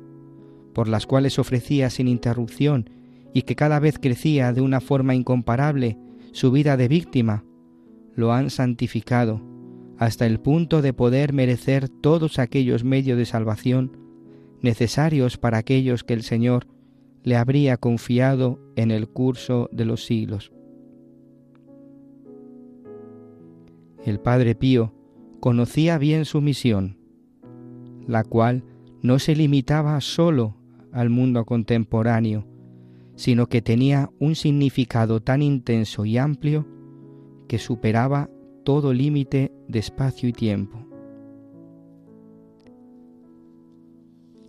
[0.74, 2.90] por las cuales ofrecía sin interrupción
[3.34, 6.00] y que cada vez crecía de una forma incomparable
[6.32, 7.44] su vida de víctima,
[8.16, 9.49] lo han santificado
[10.00, 13.98] hasta el punto de poder merecer todos aquellos medios de salvación
[14.62, 16.68] necesarios para aquellos que el Señor
[17.24, 20.54] le habría confiado en el curso de los siglos.
[24.06, 24.94] El Padre Pío
[25.42, 26.98] conocía bien su misión,
[28.08, 28.64] la cual
[29.02, 30.56] no se limitaba solo
[30.94, 32.48] al mundo contemporáneo,
[33.16, 36.66] sino que tenía un significado tan intenso y amplio
[37.50, 38.30] que superaba
[38.70, 40.86] todo límite de espacio y tiempo.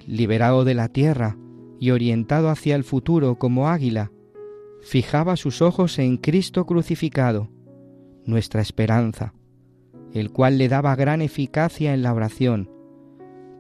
[0.07, 1.39] Liberado de la tierra
[1.79, 4.13] y orientado hacia el futuro como águila,
[4.83, 7.49] fijaba sus ojos en Cristo crucificado,
[8.27, 9.33] nuestra esperanza,
[10.13, 12.71] el cual le daba gran eficacia en la oración,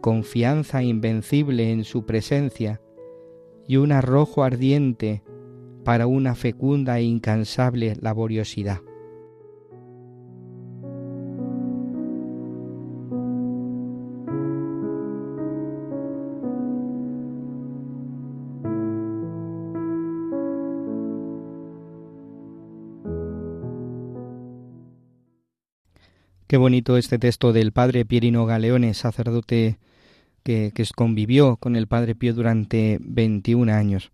[0.02, 2.82] confianza invencible en su presencia
[3.66, 5.22] y un arrojo ardiente
[5.86, 8.80] para una fecunda e incansable laboriosidad.
[26.50, 29.78] Qué bonito este texto del padre Pierino Galeone, sacerdote
[30.42, 34.10] que, convivió con el padre Pío durante 21 años,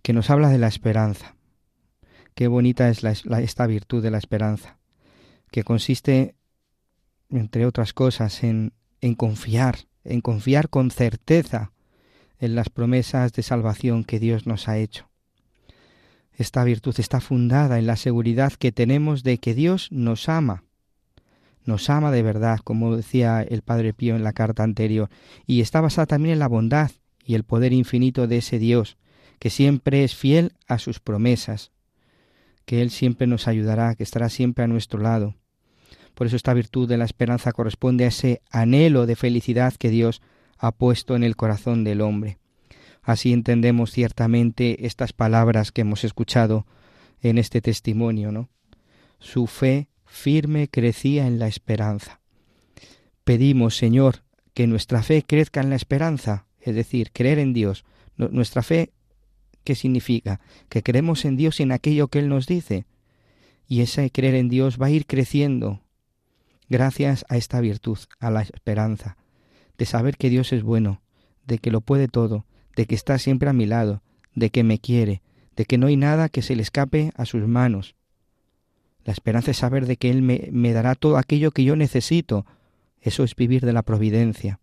[0.00, 1.34] que nos habla de la esperanza.
[2.36, 4.78] Qué bonita es esta virtud de la esperanza,
[5.50, 6.36] que consiste,
[7.28, 11.72] entre otras cosas, en, en confiar, en confiar con certeza
[12.38, 15.10] en las promesas de salvación que Dios nos ha hecho.
[16.34, 20.62] Esta virtud está fundada en la seguridad que tenemos de que Dios nos ama
[21.64, 25.08] nos ama de verdad, como decía el Padre Pío en la carta anterior,
[25.46, 26.90] y está basada también en la bondad
[27.24, 28.98] y el poder infinito de ese Dios,
[29.38, 31.72] que siempre es fiel a sus promesas,
[32.64, 35.34] que Él siempre nos ayudará, que estará siempre a nuestro lado.
[36.14, 40.22] Por eso esta virtud de la esperanza corresponde a ese anhelo de felicidad que Dios
[40.58, 42.38] ha puesto en el corazón del hombre.
[43.02, 46.66] Así entendemos ciertamente estas palabras que hemos escuchado
[47.20, 48.48] en este testimonio, ¿no?
[49.18, 52.20] Su fe firme crecía en la esperanza.
[53.24, 57.84] Pedimos, Señor, que nuestra fe crezca en la esperanza, es decir, creer en Dios.
[58.16, 58.92] Nuestra fe,
[59.64, 60.40] ¿qué significa?
[60.68, 62.86] Que creemos en Dios y en aquello que Él nos dice.
[63.66, 65.82] Y ese creer en Dios va a ir creciendo
[66.68, 69.16] gracias a esta virtud, a la esperanza,
[69.78, 71.02] de saber que Dios es bueno,
[71.46, 74.02] de que lo puede todo, de que está siempre a mi lado,
[74.34, 75.22] de que me quiere,
[75.56, 77.94] de que no hay nada que se le escape a sus manos,
[79.04, 82.46] la esperanza es saber de que Él me, me dará todo aquello que yo necesito.
[83.00, 84.60] Eso es vivir de la providencia.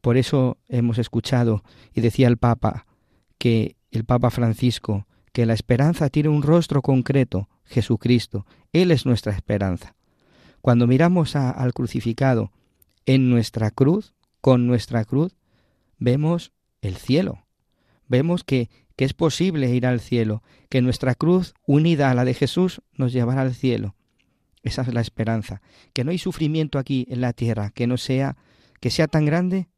[0.00, 1.64] Por eso hemos escuchado,
[1.94, 2.86] y decía el Papa,
[3.38, 8.46] que el Papa Francisco, que la esperanza tiene un rostro concreto, Jesucristo.
[8.72, 9.94] Él es nuestra esperanza.
[10.60, 12.52] Cuando miramos al crucificado
[13.06, 15.36] en nuestra cruz, con nuestra cruz,
[15.98, 16.52] vemos
[16.82, 17.44] el cielo.
[18.12, 22.34] Vemos que que es posible ir al cielo, que nuestra cruz unida a la de
[22.34, 23.94] Jesús nos llevará al cielo.
[24.62, 25.60] Esa es la esperanza,
[25.92, 28.36] que no hay sufrimiento aquí en la tierra, que no sea,
[28.80, 29.68] que sea tan grande,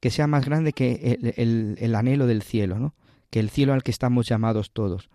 [0.00, 2.94] que sea más grande que el, el anhelo del cielo, ¿no?
[3.30, 5.10] que el cielo al que estamos llamados todos.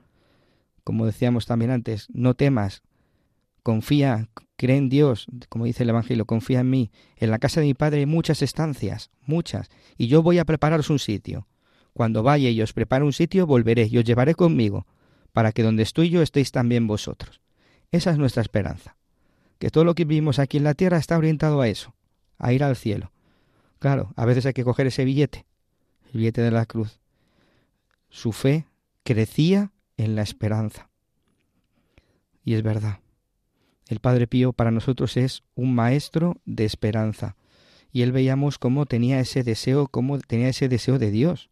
[0.84, 2.84] Como decíamos también antes, no temas,
[3.64, 6.92] confía, cree en Dios, como dice el Evangelio, confía en mí.
[7.18, 10.90] En la casa de mi Padre hay muchas estancias, muchas, y yo voy a prepararos
[10.90, 11.48] un sitio.
[11.98, 14.86] Cuando vaya y os prepare un sitio, volveré y os llevaré conmigo,
[15.34, 17.42] para que donde estoy yo estéis también vosotros.
[17.92, 18.98] Esa es nuestra esperanza.
[19.58, 21.96] Que todo lo que vivimos aquí en la tierra está orientado a eso,
[22.38, 23.12] a ir al cielo.
[23.80, 25.48] Claro, a veces hay que coger ese billete,
[26.14, 27.00] el billete de la cruz.
[28.10, 28.68] Su fe
[29.04, 30.92] crecía en la esperanza.
[32.46, 33.00] Y es verdad.
[33.88, 37.36] El Padre Pío para nosotros es un maestro de esperanza.
[37.92, 41.50] Y él veíamos cómo tenía ese deseo, cómo tenía ese deseo de Dios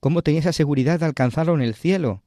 [0.00, 2.22] cómo tenía esa seguridad de alcanzarlo en el cielo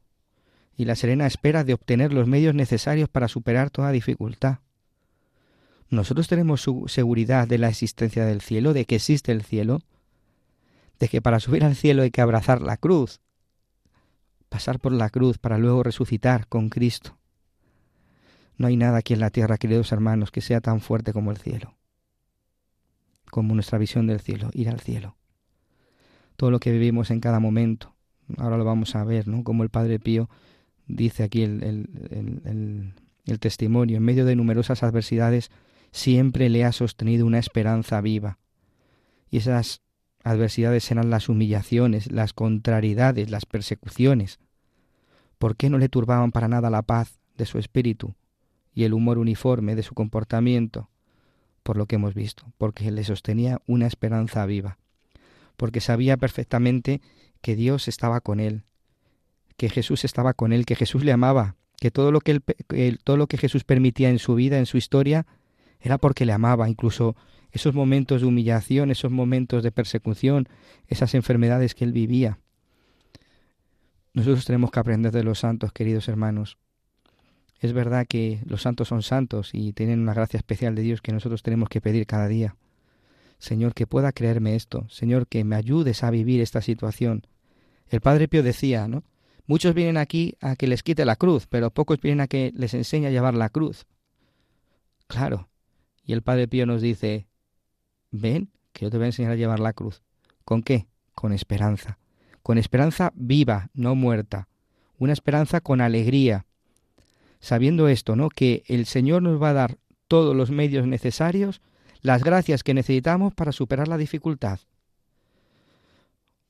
[0.75, 4.59] y la serena espera de obtener los medios necesarios para superar toda dificultad.
[5.89, 9.81] Nosotros tenemos su seguridad de la existencia del cielo, de que existe el cielo,
[10.99, 13.19] de que para subir al cielo hay que abrazar la cruz,
[14.47, 17.17] pasar por la cruz para luego resucitar con Cristo.
[18.57, 21.37] No hay nada aquí en la tierra, queridos hermanos, que sea tan fuerte como el
[21.37, 21.75] cielo,
[23.29, 25.17] como nuestra visión del cielo, ir al cielo
[26.41, 27.93] todo lo que vivimos en cada momento.
[28.39, 29.43] Ahora lo vamos a ver, ¿no?
[29.43, 30.27] Como el Padre Pío
[30.87, 32.95] dice aquí el,
[33.39, 35.51] testimonio, en medio de numerosas adversidades,
[35.91, 38.39] siempre le ha sostenido una esperanza viva.
[39.29, 39.83] Y esas
[40.23, 44.39] adversidades serán las humillaciones, las contrariedades, las persecuciones.
[45.37, 48.15] ¿Por qué no le turbaban para nada la paz de su espíritu
[48.73, 50.89] y el humor uniforme de su comportamiento?
[51.61, 54.79] Por lo que hemos visto, porque le sostenía una esperanza viva
[55.61, 57.01] porque sabía perfectamente
[57.43, 58.63] que Dios estaba con él,
[59.57, 62.41] que Jesús estaba con él, que Jesús le amaba, que todo lo que,
[63.03, 65.27] todo lo que Jesús permitía en su vida, en su historia,
[65.79, 66.67] era porque le amaba.
[66.67, 67.15] Incluso
[67.51, 70.49] esos momentos de humillación, esos momentos de persecución,
[70.87, 72.39] esas enfermedades que él vivía.
[74.15, 76.57] Nosotros tenemos que aprender de los santos, queridos hermanos.
[77.59, 81.11] Es verdad que los santos son santos y tienen una gracia especial de Dios que
[81.11, 82.55] nosotros tenemos que pedir cada día.
[83.41, 84.85] Señor, que pueda creerme esto.
[84.87, 87.25] Señor, que me ayudes a vivir esta situación.
[87.87, 89.03] El Padre Pío decía, ¿no?
[89.47, 92.75] Muchos vienen aquí a que les quite la cruz, pero pocos vienen a que les
[92.75, 93.87] enseñe a llevar la cruz.
[95.07, 95.49] Claro.
[96.05, 97.25] Y el Padre Pío nos dice,
[98.11, 100.03] ven, que yo te voy a enseñar a llevar la cruz.
[100.45, 100.85] ¿Con qué?
[101.15, 101.97] Con esperanza.
[102.43, 104.49] Con esperanza viva, no muerta.
[104.99, 106.45] Una esperanza con alegría,
[107.39, 108.29] sabiendo esto, ¿no?
[108.29, 109.77] Que el Señor nos va a dar
[110.07, 111.59] todos los medios necesarios,
[112.01, 114.59] las gracias que necesitamos para superar la dificultad.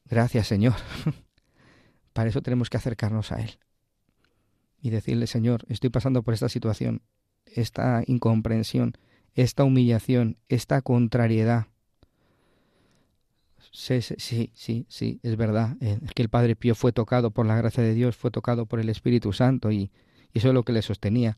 [0.06, 0.76] Gracias, Señor.
[2.14, 3.52] para eso tenemos que acercarnos a Él
[4.82, 7.02] y decirle, Señor, estoy pasando por esta situación,
[7.46, 8.94] esta incomprensión,
[9.36, 11.68] esta humillación, esta contrariedad.
[13.72, 15.78] Sí, sí, sí, sí, es verdad.
[15.80, 18.66] Eh, es que el Padre Pío fue tocado por la gracia de Dios, fue tocado
[18.66, 19.92] por el Espíritu Santo y,
[20.34, 21.38] y eso es lo que le sostenía.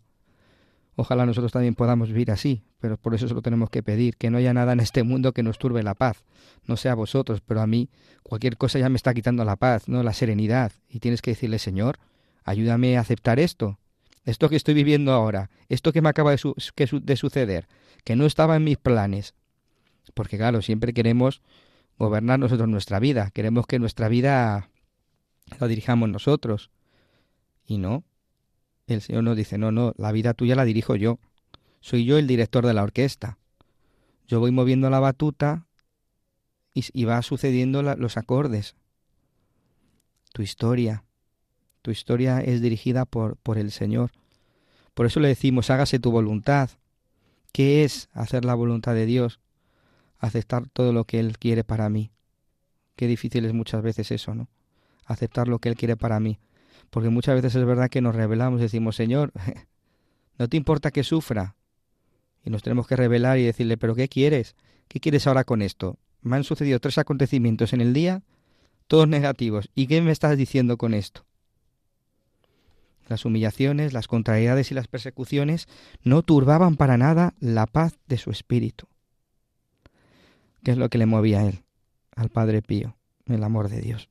[0.96, 4.38] Ojalá nosotros también podamos vivir así, pero por eso solo tenemos que pedir, que no
[4.38, 6.24] haya nada en este mundo que nos turbe la paz.
[6.66, 7.90] No sea vosotros, pero a mí
[8.22, 10.72] cualquier cosa ya me está quitando la paz, no la serenidad.
[10.88, 11.98] Y tienes que decirle, Señor,
[12.44, 13.80] ayúdame a aceptar esto,
[14.24, 17.68] esto que estoy viviendo ahora, esto que me acaba de, de suceder,
[18.04, 19.34] que no estaba en mis planes.
[20.14, 21.42] Porque claro, siempre queremos
[21.98, 24.70] gobernar nosotros nuestra vida, queremos que nuestra vida
[25.60, 26.70] la dirijamos nosotros.
[27.66, 28.04] Y no,
[28.88, 31.20] el Señor nos dice, no, no, la vida tuya la dirijo yo.
[31.80, 33.38] Soy yo el director de la orquesta.
[34.28, 35.68] Yo voy moviendo la batuta
[36.74, 38.76] y, va sucediendo los acordes.
[40.34, 41.04] Tu historia,
[41.82, 44.12] tu historia es dirigida por, por el Señor.
[44.94, 46.70] Por eso le decimos, hágase tu voluntad.
[47.52, 49.40] ¿Qué es hacer la voluntad de Dios?
[50.18, 52.12] Aceptar todo lo que Él quiere para mí.
[52.96, 54.50] Qué difícil es muchas veces eso, ¿no?
[55.06, 56.40] Aceptar lo que Él quiere para mí.
[56.90, 59.32] Porque muchas veces es verdad que nos revelamos y decimos, Señor,
[60.38, 61.56] no te importa que sufra.
[62.46, 64.56] Y nos tenemos que revelar y decirle, pero ¿qué quieres?
[64.88, 65.98] ¿Qué quieres ahora con esto?
[66.22, 68.24] Me han sucedido tres acontecimientos en el día,
[68.88, 69.70] todos negativos.
[69.76, 71.26] ¿Y qué me estás diciendo con esto?
[73.08, 75.68] Las humillaciones, las contrariedades y las persecuciones
[76.04, 78.88] no turbaban para nada la paz de su espíritu.
[80.64, 81.64] ¿Qué es lo que le movía a él,
[82.16, 82.96] al Padre Pío?
[83.26, 84.10] El amor de Dios.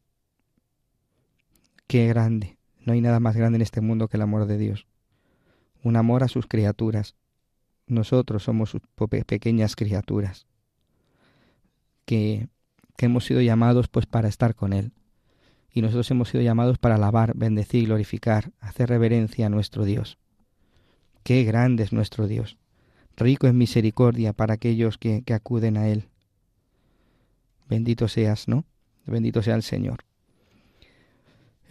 [1.86, 4.86] Qué grande, no hay nada más grande en este mundo que el amor de Dios.
[5.82, 7.16] Un amor a sus criaturas.
[7.86, 8.82] Nosotros somos sus
[9.26, 10.46] pequeñas criaturas
[12.04, 12.48] que,
[12.98, 14.92] hemos sido llamados pues para estar con Él.
[15.72, 20.18] Y nosotros hemos sido llamados para alabar, bendecir, glorificar, hacer reverencia a nuestro Dios.
[21.24, 22.58] Qué grande es nuestro Dios,
[23.16, 26.10] rico en misericordia para aquellos que, que acuden a Él.
[27.68, 28.64] Bendito seas, ¿no?
[29.06, 30.04] Bendito sea el Señor.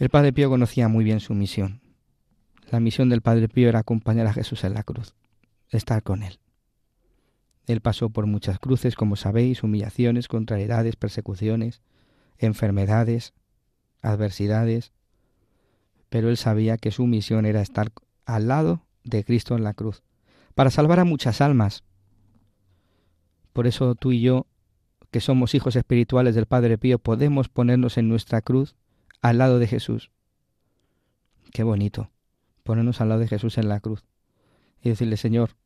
[0.02, 1.80] El Padre Pío conocía muy bien su misión.
[2.72, 5.14] La misión del Padre Pío era acompañar a Jesús en la cruz,
[5.68, 6.40] estar con Él.
[7.68, 11.82] Él pasó por muchas cruces, como sabéis, humillaciones, contrariedades, persecuciones,
[12.38, 13.32] enfermedades,
[14.00, 14.90] adversidades,
[16.08, 17.92] pero él sabía que su misión era estar
[18.26, 20.02] al lado de Cristo en la cruz,
[20.56, 21.84] para salvar a muchas almas.
[23.52, 24.48] Por eso tú y yo,
[25.12, 28.74] que somos hijos espirituales del Padre Pío, podemos ponernos en nuestra cruz
[29.22, 30.10] al lado de Jesús.
[31.52, 32.10] Qué bonito,
[32.64, 34.04] ponernos al lado de Jesús en la cruz
[34.82, 35.56] y decirle, Señor,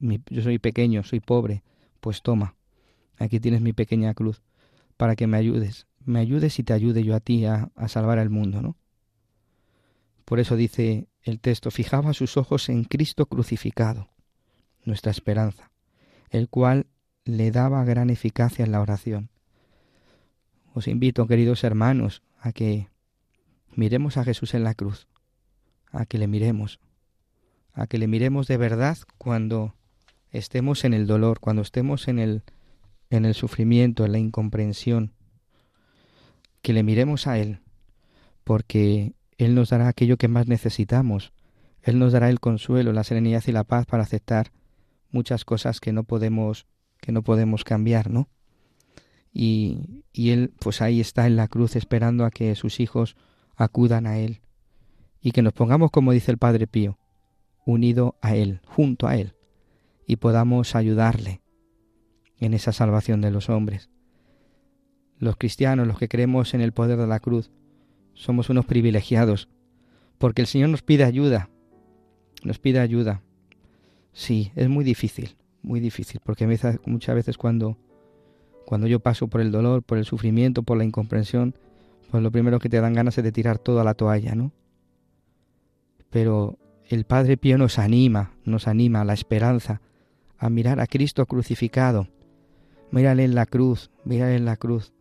[0.00, 1.62] yo soy pequeño, soy pobre,
[2.00, 2.56] pues toma,
[3.18, 4.42] aquí tienes mi pequeña cruz
[4.96, 8.30] para que me ayudes, me ayudes y te ayude yo a ti a, salvar al
[8.30, 8.76] mundo, ¿no?
[10.24, 14.08] Por eso dice el texto, fijaba sus ojos en Cristo crucificado,
[14.84, 15.70] nuestra esperanza,
[16.30, 16.86] el cual
[17.24, 19.30] le daba gran eficacia en la oración.
[20.76, 22.88] Os invito, queridos hermanos, a que
[23.76, 25.06] miremos a Jesús en la cruz,
[25.92, 26.80] a que le miremos,
[27.72, 29.76] a que le miremos de verdad cuando
[30.32, 32.42] estemos en el dolor, cuando estemos en el,
[33.08, 35.12] en el sufrimiento, en la incomprensión,
[36.60, 37.60] que le miremos a Él,
[38.42, 41.32] porque Él nos dará aquello que más necesitamos,
[41.82, 44.50] Él nos dará el consuelo, la serenidad y la paz para aceptar
[45.12, 46.66] muchas cosas que no podemos,
[47.00, 48.28] que no podemos cambiar, ¿no?
[49.34, 53.16] Y, y él pues ahí está en la cruz esperando a que sus hijos
[53.56, 54.40] acudan a él
[55.20, 56.98] y que nos pongamos como dice el Padre Pío,
[57.66, 59.34] unido a él, junto a él
[60.06, 61.42] y podamos ayudarle
[62.38, 63.90] en esa salvación de los hombres.
[65.18, 67.50] Los cristianos, los que creemos en el poder de la cruz,
[68.14, 69.48] somos unos privilegiados,
[70.18, 71.50] porque el Señor nos pide ayuda,
[72.42, 73.22] nos pide ayuda.
[74.12, 76.46] Sí, es muy difícil, muy difícil, porque
[76.86, 77.78] muchas veces cuando,
[78.64, 81.54] cuando yo paso por el dolor, por el sufrimiento, por la incomprensión,
[82.10, 84.52] pues lo primero que te dan ganas es de tirar toda la toalla, ¿no?
[86.10, 86.58] Pero
[86.88, 89.80] el Padre Pío nos anima, nos anima a la esperanza,
[90.38, 92.08] a mirar a Cristo crucificado.
[92.90, 94.92] Mírale en la cruz, mírale en la cruz,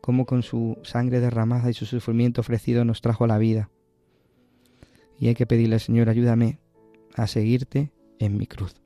[0.00, 3.70] cómo con su sangre derramada y su sufrimiento ofrecido nos trajo la vida.
[5.18, 6.58] Y hay que pedirle, Señor, ayúdame
[7.14, 8.85] a seguirte en mi cruz.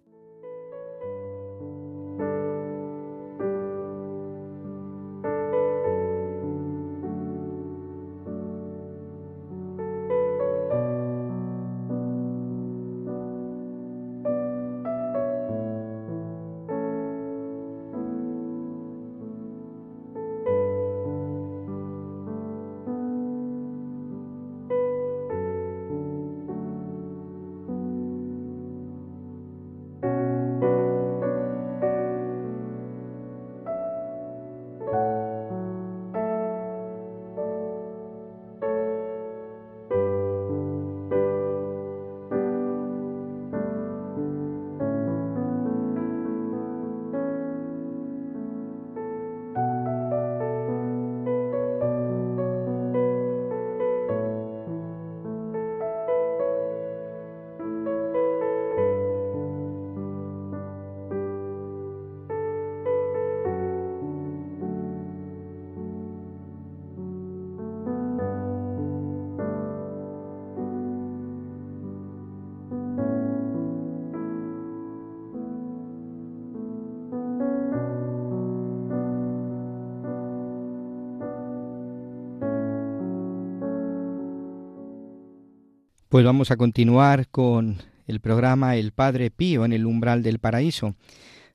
[86.11, 87.77] Pues vamos a continuar con
[88.09, 90.97] el programa El Padre Pío en el umbral del paraíso.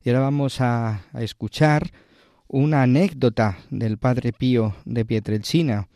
[0.01, 1.91] Y ahora vamos a, escuchar
[2.47, 5.89] una anécdota del Padre Pío de Pietrelcina,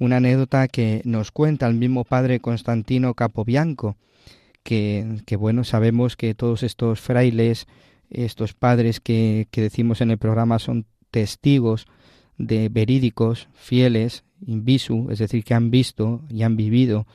[0.00, 3.96] una anécdota que nos cuenta el mismo Padre Constantino Capobianco,
[4.64, 7.68] que, bueno, sabemos que todos estos frailes,
[8.10, 11.86] estos padres que, que decimos en el programa son testigos
[12.36, 17.06] de verídicos, fieles, invisu, es decir, que han visto y han vivido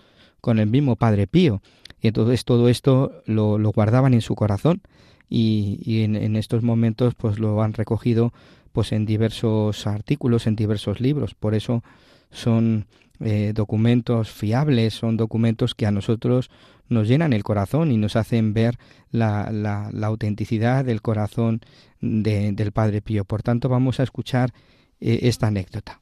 [0.42, 1.62] con el mismo Padre Pío.
[2.02, 4.82] Y entonces todo esto lo, guardaban en su corazón
[5.30, 8.34] y, en, estos momentos pues lo han recogido
[8.72, 11.34] pues en diversos artículos, en diversos libros.
[11.34, 11.84] Por eso
[12.30, 12.86] son
[13.20, 16.52] eh, documentos fiables, son documentos que a nosotros
[16.90, 18.78] nos llenan el corazón y nos hacen ver
[19.12, 21.62] la, la, autenticidad del corazón
[22.00, 23.26] del Padre Pío.
[23.26, 24.54] Por tanto, vamos a escuchar
[25.00, 26.02] eh, esta anécdota.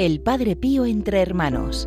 [0.00, 1.86] El Padre Pío entre hermanos.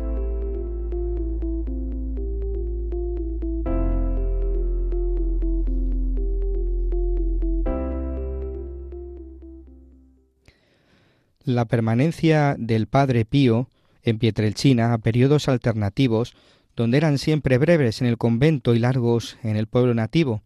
[11.42, 13.68] La permanencia del Padre Pío
[14.04, 16.36] en Pietrelcina a periodos alternativos,
[16.76, 20.40] donde eran siempre breves en el convento y largos en el pueblo nativo,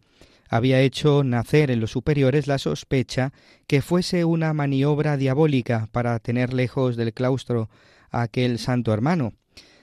[0.49, 3.31] había hecho nacer en los superiores la sospecha
[3.67, 7.69] que fuese una maniobra diabólica para tener lejos del claustro
[8.09, 9.33] a aquel santo hermano.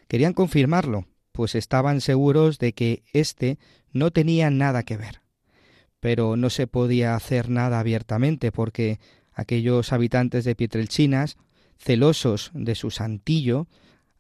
[0.09, 3.59] Querían confirmarlo, pues estaban seguros de que éste
[3.93, 5.23] no tenía nada que ver.
[6.01, 8.99] Pero no se podía hacer nada abiertamente porque
[9.33, 11.37] aquellos habitantes de Pietrelchinas,
[11.79, 13.69] celosos de su santillo,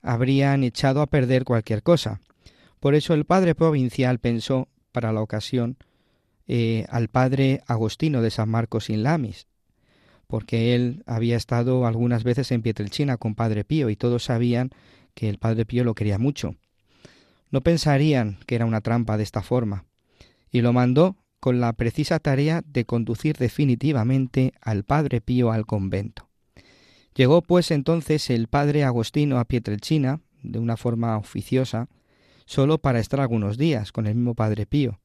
[0.00, 2.20] habrían echado a perder cualquier cosa.
[2.78, 5.76] Por eso el padre provincial pensó, para la ocasión,
[6.48, 9.46] eh, al padre Agostino de San Marcos in Lamis,
[10.26, 14.70] porque él había estado algunas veces en Pietrelcina con Padre Pío y todos sabían
[15.14, 16.56] que el Padre Pío lo quería mucho.
[17.50, 19.84] No pensarían que era una trampa de esta forma,
[20.50, 26.28] y lo mandó con la precisa tarea de conducir definitivamente al Padre Pío al convento.
[27.14, 31.88] Llegó pues entonces el Padre Agostino a Pietrelcina, de una forma oficiosa,
[32.44, 35.00] solo para estar algunos días con el mismo Padre Pío,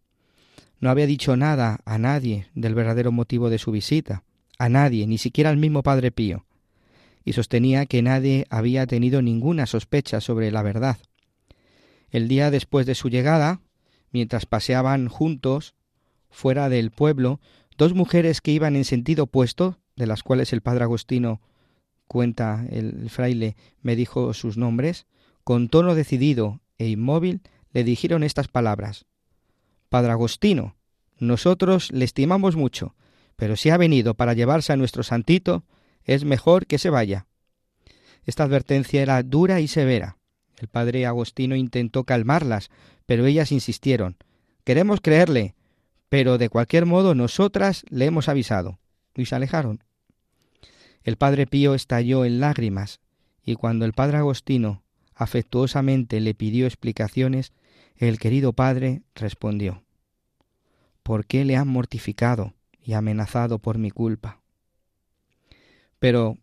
[0.81, 4.23] no había dicho nada a nadie del verdadero motivo de su visita,
[4.57, 6.45] a nadie, ni siquiera al mismo Padre Pío,
[7.23, 10.97] y sostenía que nadie había tenido ninguna sospecha sobre la verdad.
[12.09, 13.61] El día después de su llegada,
[14.11, 15.75] mientras paseaban juntos
[16.31, 17.39] fuera del pueblo,
[17.77, 21.41] dos mujeres que iban en sentido opuesto, de las cuales el padre Agostino
[22.07, 25.05] cuenta el fraile me dijo sus nombres,
[25.43, 29.05] con tono decidido e inmóvil le dijeron estas palabras
[29.91, 30.77] Padre Agostino,
[31.19, 32.95] nosotros le estimamos mucho,
[33.35, 35.65] pero si ha venido para llevarse a nuestro santito,
[36.05, 37.27] es mejor que se vaya.
[38.23, 40.15] Esta advertencia era dura y severa.
[40.55, 42.69] El padre Agostino intentó calmarlas,
[43.05, 44.15] pero ellas insistieron,
[44.63, 45.55] queremos creerle,
[46.07, 48.79] pero de cualquier modo nosotras le hemos avisado.
[49.13, 49.83] Y se alejaron.
[51.03, 53.01] El padre Pío estalló en lágrimas,
[53.43, 54.83] y cuando el padre Agostino
[55.15, 57.51] afectuosamente le pidió explicaciones,
[57.97, 59.83] el querido padre respondió,
[61.03, 64.41] ¿Por qué le han mortificado y amenazado por mi culpa?
[65.99, 66.37] Pero,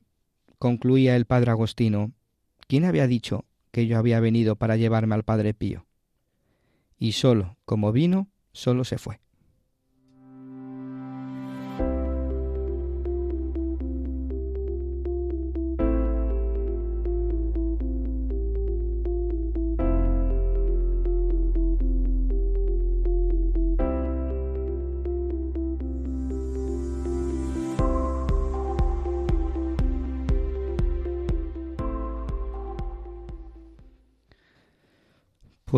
[0.59, 2.13] concluía el padre Agostino,
[2.67, 5.87] ¿quién había dicho que yo había venido para llevarme al padre Pío?
[6.99, 9.21] Y solo, como vino, solo se fue.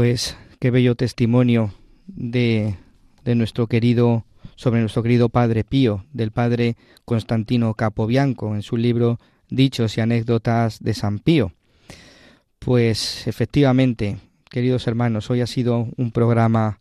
[0.00, 1.74] Pues qué bello testimonio
[2.06, 2.78] de,
[3.22, 4.24] de nuestro querido
[4.56, 9.20] sobre nuestro querido padre Pío, del padre Constantino Capobianco, en su libro
[9.50, 11.52] Dichos y anécdotas de San Pío.
[12.60, 14.16] Pues efectivamente,
[14.48, 16.80] queridos hermanos, hoy ha sido un programa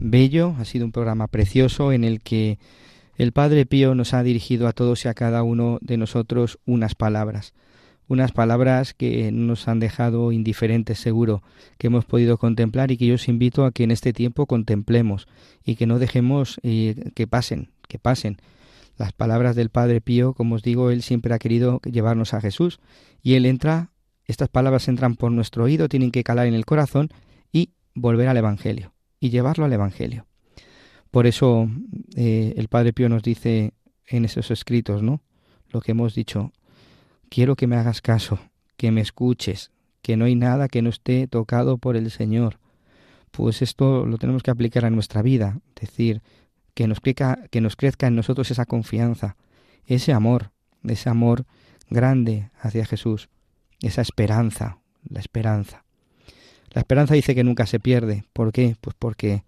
[0.00, 2.58] bello, ha sido un programa precioso en el que
[3.18, 6.96] el Padre Pío nos ha dirigido a todos y a cada uno de nosotros unas
[6.96, 7.54] palabras
[8.08, 11.42] unas palabras que nos han dejado indiferentes seguro,
[11.76, 15.28] que hemos podido contemplar y que yo os invito a que en este tiempo contemplemos
[15.64, 18.38] y que no dejemos eh, que pasen, que pasen.
[18.96, 22.80] Las palabras del Padre Pío, como os digo, él siempre ha querido llevarnos a Jesús
[23.22, 23.90] y él entra,
[24.24, 27.10] estas palabras entran por nuestro oído, tienen que calar en el corazón
[27.52, 30.26] y volver al Evangelio y llevarlo al Evangelio.
[31.10, 31.68] Por eso
[32.16, 33.72] eh, el Padre Pío nos dice
[34.06, 35.20] en esos escritos, ¿no?
[35.70, 36.52] Lo que hemos dicho,
[37.30, 38.38] quiero que me hagas caso,
[38.76, 39.70] que me escuches,
[40.02, 42.58] que no hay nada que no esté tocado por el Señor.
[43.30, 46.22] Pues esto lo tenemos que aplicar a nuestra vida, decir,
[46.74, 49.36] que nos, crezca, que nos crezca en nosotros esa confianza,
[49.86, 50.50] ese amor,
[50.84, 51.44] ese amor
[51.90, 53.28] grande hacia Jesús,
[53.80, 55.84] esa esperanza, la esperanza.
[56.70, 58.24] La esperanza dice que nunca se pierde.
[58.32, 58.76] ¿Por qué?
[58.80, 59.42] Pues porque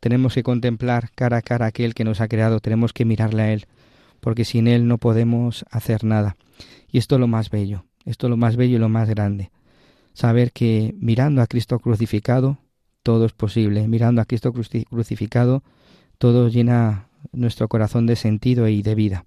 [0.00, 3.52] tenemos que contemplar cara a cara aquel que nos ha creado, tenemos que mirarle a
[3.52, 3.66] Él,
[4.20, 6.36] porque sin Él no podemos hacer nada.
[6.90, 9.50] Y esto es lo más bello, esto es lo más bello y lo más grande.
[10.12, 12.58] Saber que mirando a Cristo crucificado,
[13.02, 13.86] todo es posible.
[13.86, 15.62] Mirando a Cristo crucificado,
[16.18, 19.24] todo llena nuestro corazón de sentido y de vida.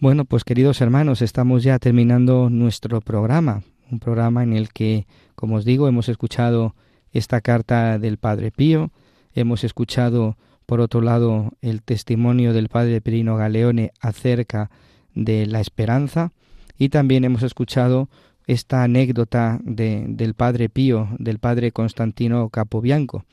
[0.00, 5.56] Bueno, pues queridos hermanos, estamos ya terminando nuestro programa, un programa en el que, como
[5.56, 6.74] os digo, hemos escuchado
[7.12, 8.90] esta carta del Padre Pío,
[9.34, 10.36] hemos escuchado,
[10.68, 14.70] por otro lado, el testimonio del Padre Perino Galeone acerca
[15.14, 16.32] de la esperanza.
[16.76, 18.10] Y también hemos escuchado
[18.46, 23.24] esta anécdota de, del Padre Pío, del Padre Constantino Capobianco.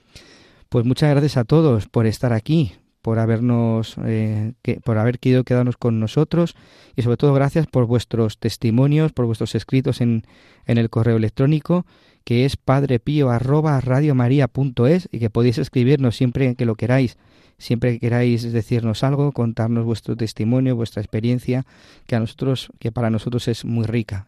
[0.69, 2.71] Pues muchas gracias a todos por estar aquí,
[3.01, 4.53] por habernos, eh,
[4.85, 6.55] por haber querido quedarnos con nosotros.
[6.95, 10.23] Y sobre todo gracias por vuestros testimonios, por vuestros escritos en,
[10.67, 11.85] en el correo electrónico
[12.25, 17.17] que es padrepío arroba radiomaria.es y que podéis escribirnos siempre que lo queráis
[17.57, 21.65] siempre que queráis decirnos algo, contarnos vuestro testimonio, vuestra experiencia,
[22.05, 24.27] que a nosotros, que para nosotros es muy rica.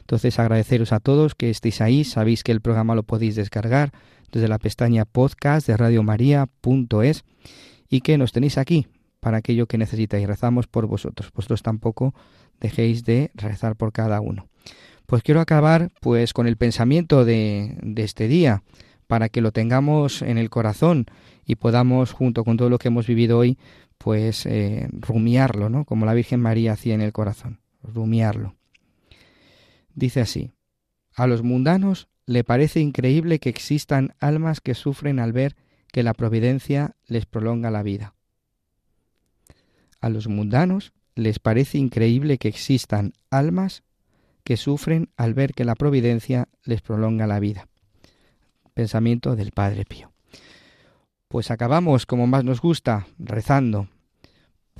[0.00, 3.92] Entonces agradeceros a todos que estéis ahí, sabéis que el programa lo podéis descargar
[4.30, 7.24] desde la pestaña podcast de radiomaria.es
[7.88, 8.86] y que nos tenéis aquí
[9.20, 10.26] para aquello que necesitáis.
[10.26, 11.32] Rezamos por vosotros.
[11.34, 12.14] Vosotros tampoco
[12.60, 14.48] dejéis de rezar por cada uno.
[15.06, 18.62] Pues quiero acabar pues con el pensamiento de, este día
[19.06, 21.06] para que lo tengamos en el corazón
[21.44, 23.56] y podamos, junto con todo lo que hemos vivido hoy,
[23.98, 25.84] pues eh, rumiarlo, ¿no?
[25.84, 28.56] Como la Virgen María hacía en el corazón, rumiarlo.
[29.94, 30.50] Dice así,
[31.14, 35.54] a los mundanos le parece increíble que existan almas que sufren al ver
[35.92, 38.14] que la providencia les prolonga la vida.
[40.00, 43.84] A los mundanos les parece increíble que existan almas
[44.46, 47.66] que sufren al ver que la providencia les prolonga la vida.
[48.74, 50.12] Pensamiento del Padre Pío.
[51.26, 53.88] Pues acabamos como más nos gusta, rezando.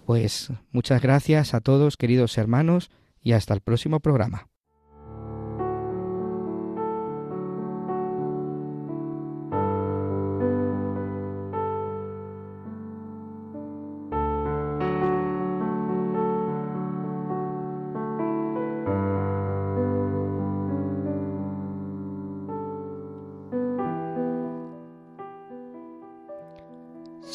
[0.04, 4.46] Pues muchas gracias a todos, queridos hermanos, y hasta el próximo programa.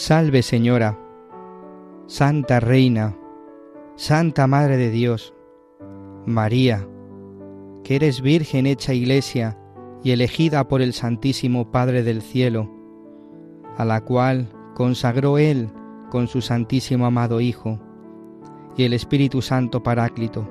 [0.04, 0.97] Salve Señora,
[2.08, 3.16] Santa Reina,
[3.95, 5.32] Santa Madre de Dios,
[6.26, 6.88] María,
[7.84, 9.60] que eres Virgen hecha Iglesia
[10.04, 12.68] y elegida por el Santísimo Padre del Cielo,
[13.78, 15.70] a la cual consagró Él
[16.10, 17.80] con su Santísimo amado Hijo,
[18.76, 20.49] y el Espíritu Santo Paráclito,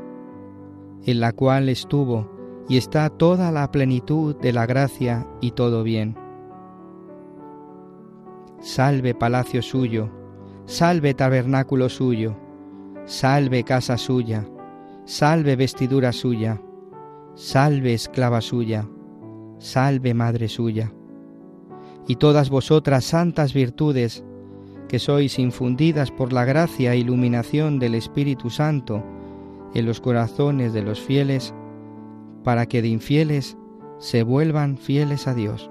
[1.07, 2.31] en la cual estuvo
[2.69, 6.30] y está toda la plenitud de la gracia y todo bien.
[8.61, 10.11] Salve palacio suyo,
[10.67, 12.37] salve tabernáculo suyo,
[13.07, 14.47] salve casa suya,
[15.07, 16.61] salve vestidura suya,
[17.35, 18.87] salve esclava suya,
[19.59, 20.93] salve madre suya.
[22.07, 24.25] Y todas vosotras santas virtudes,
[24.89, 29.03] que sois infundidas por la gracia e iluminación del Espíritu Santo
[29.73, 31.55] en los corazones de los fieles,
[32.45, 33.57] para que de infieles
[33.99, 35.71] se vuelvan fieles a Dios.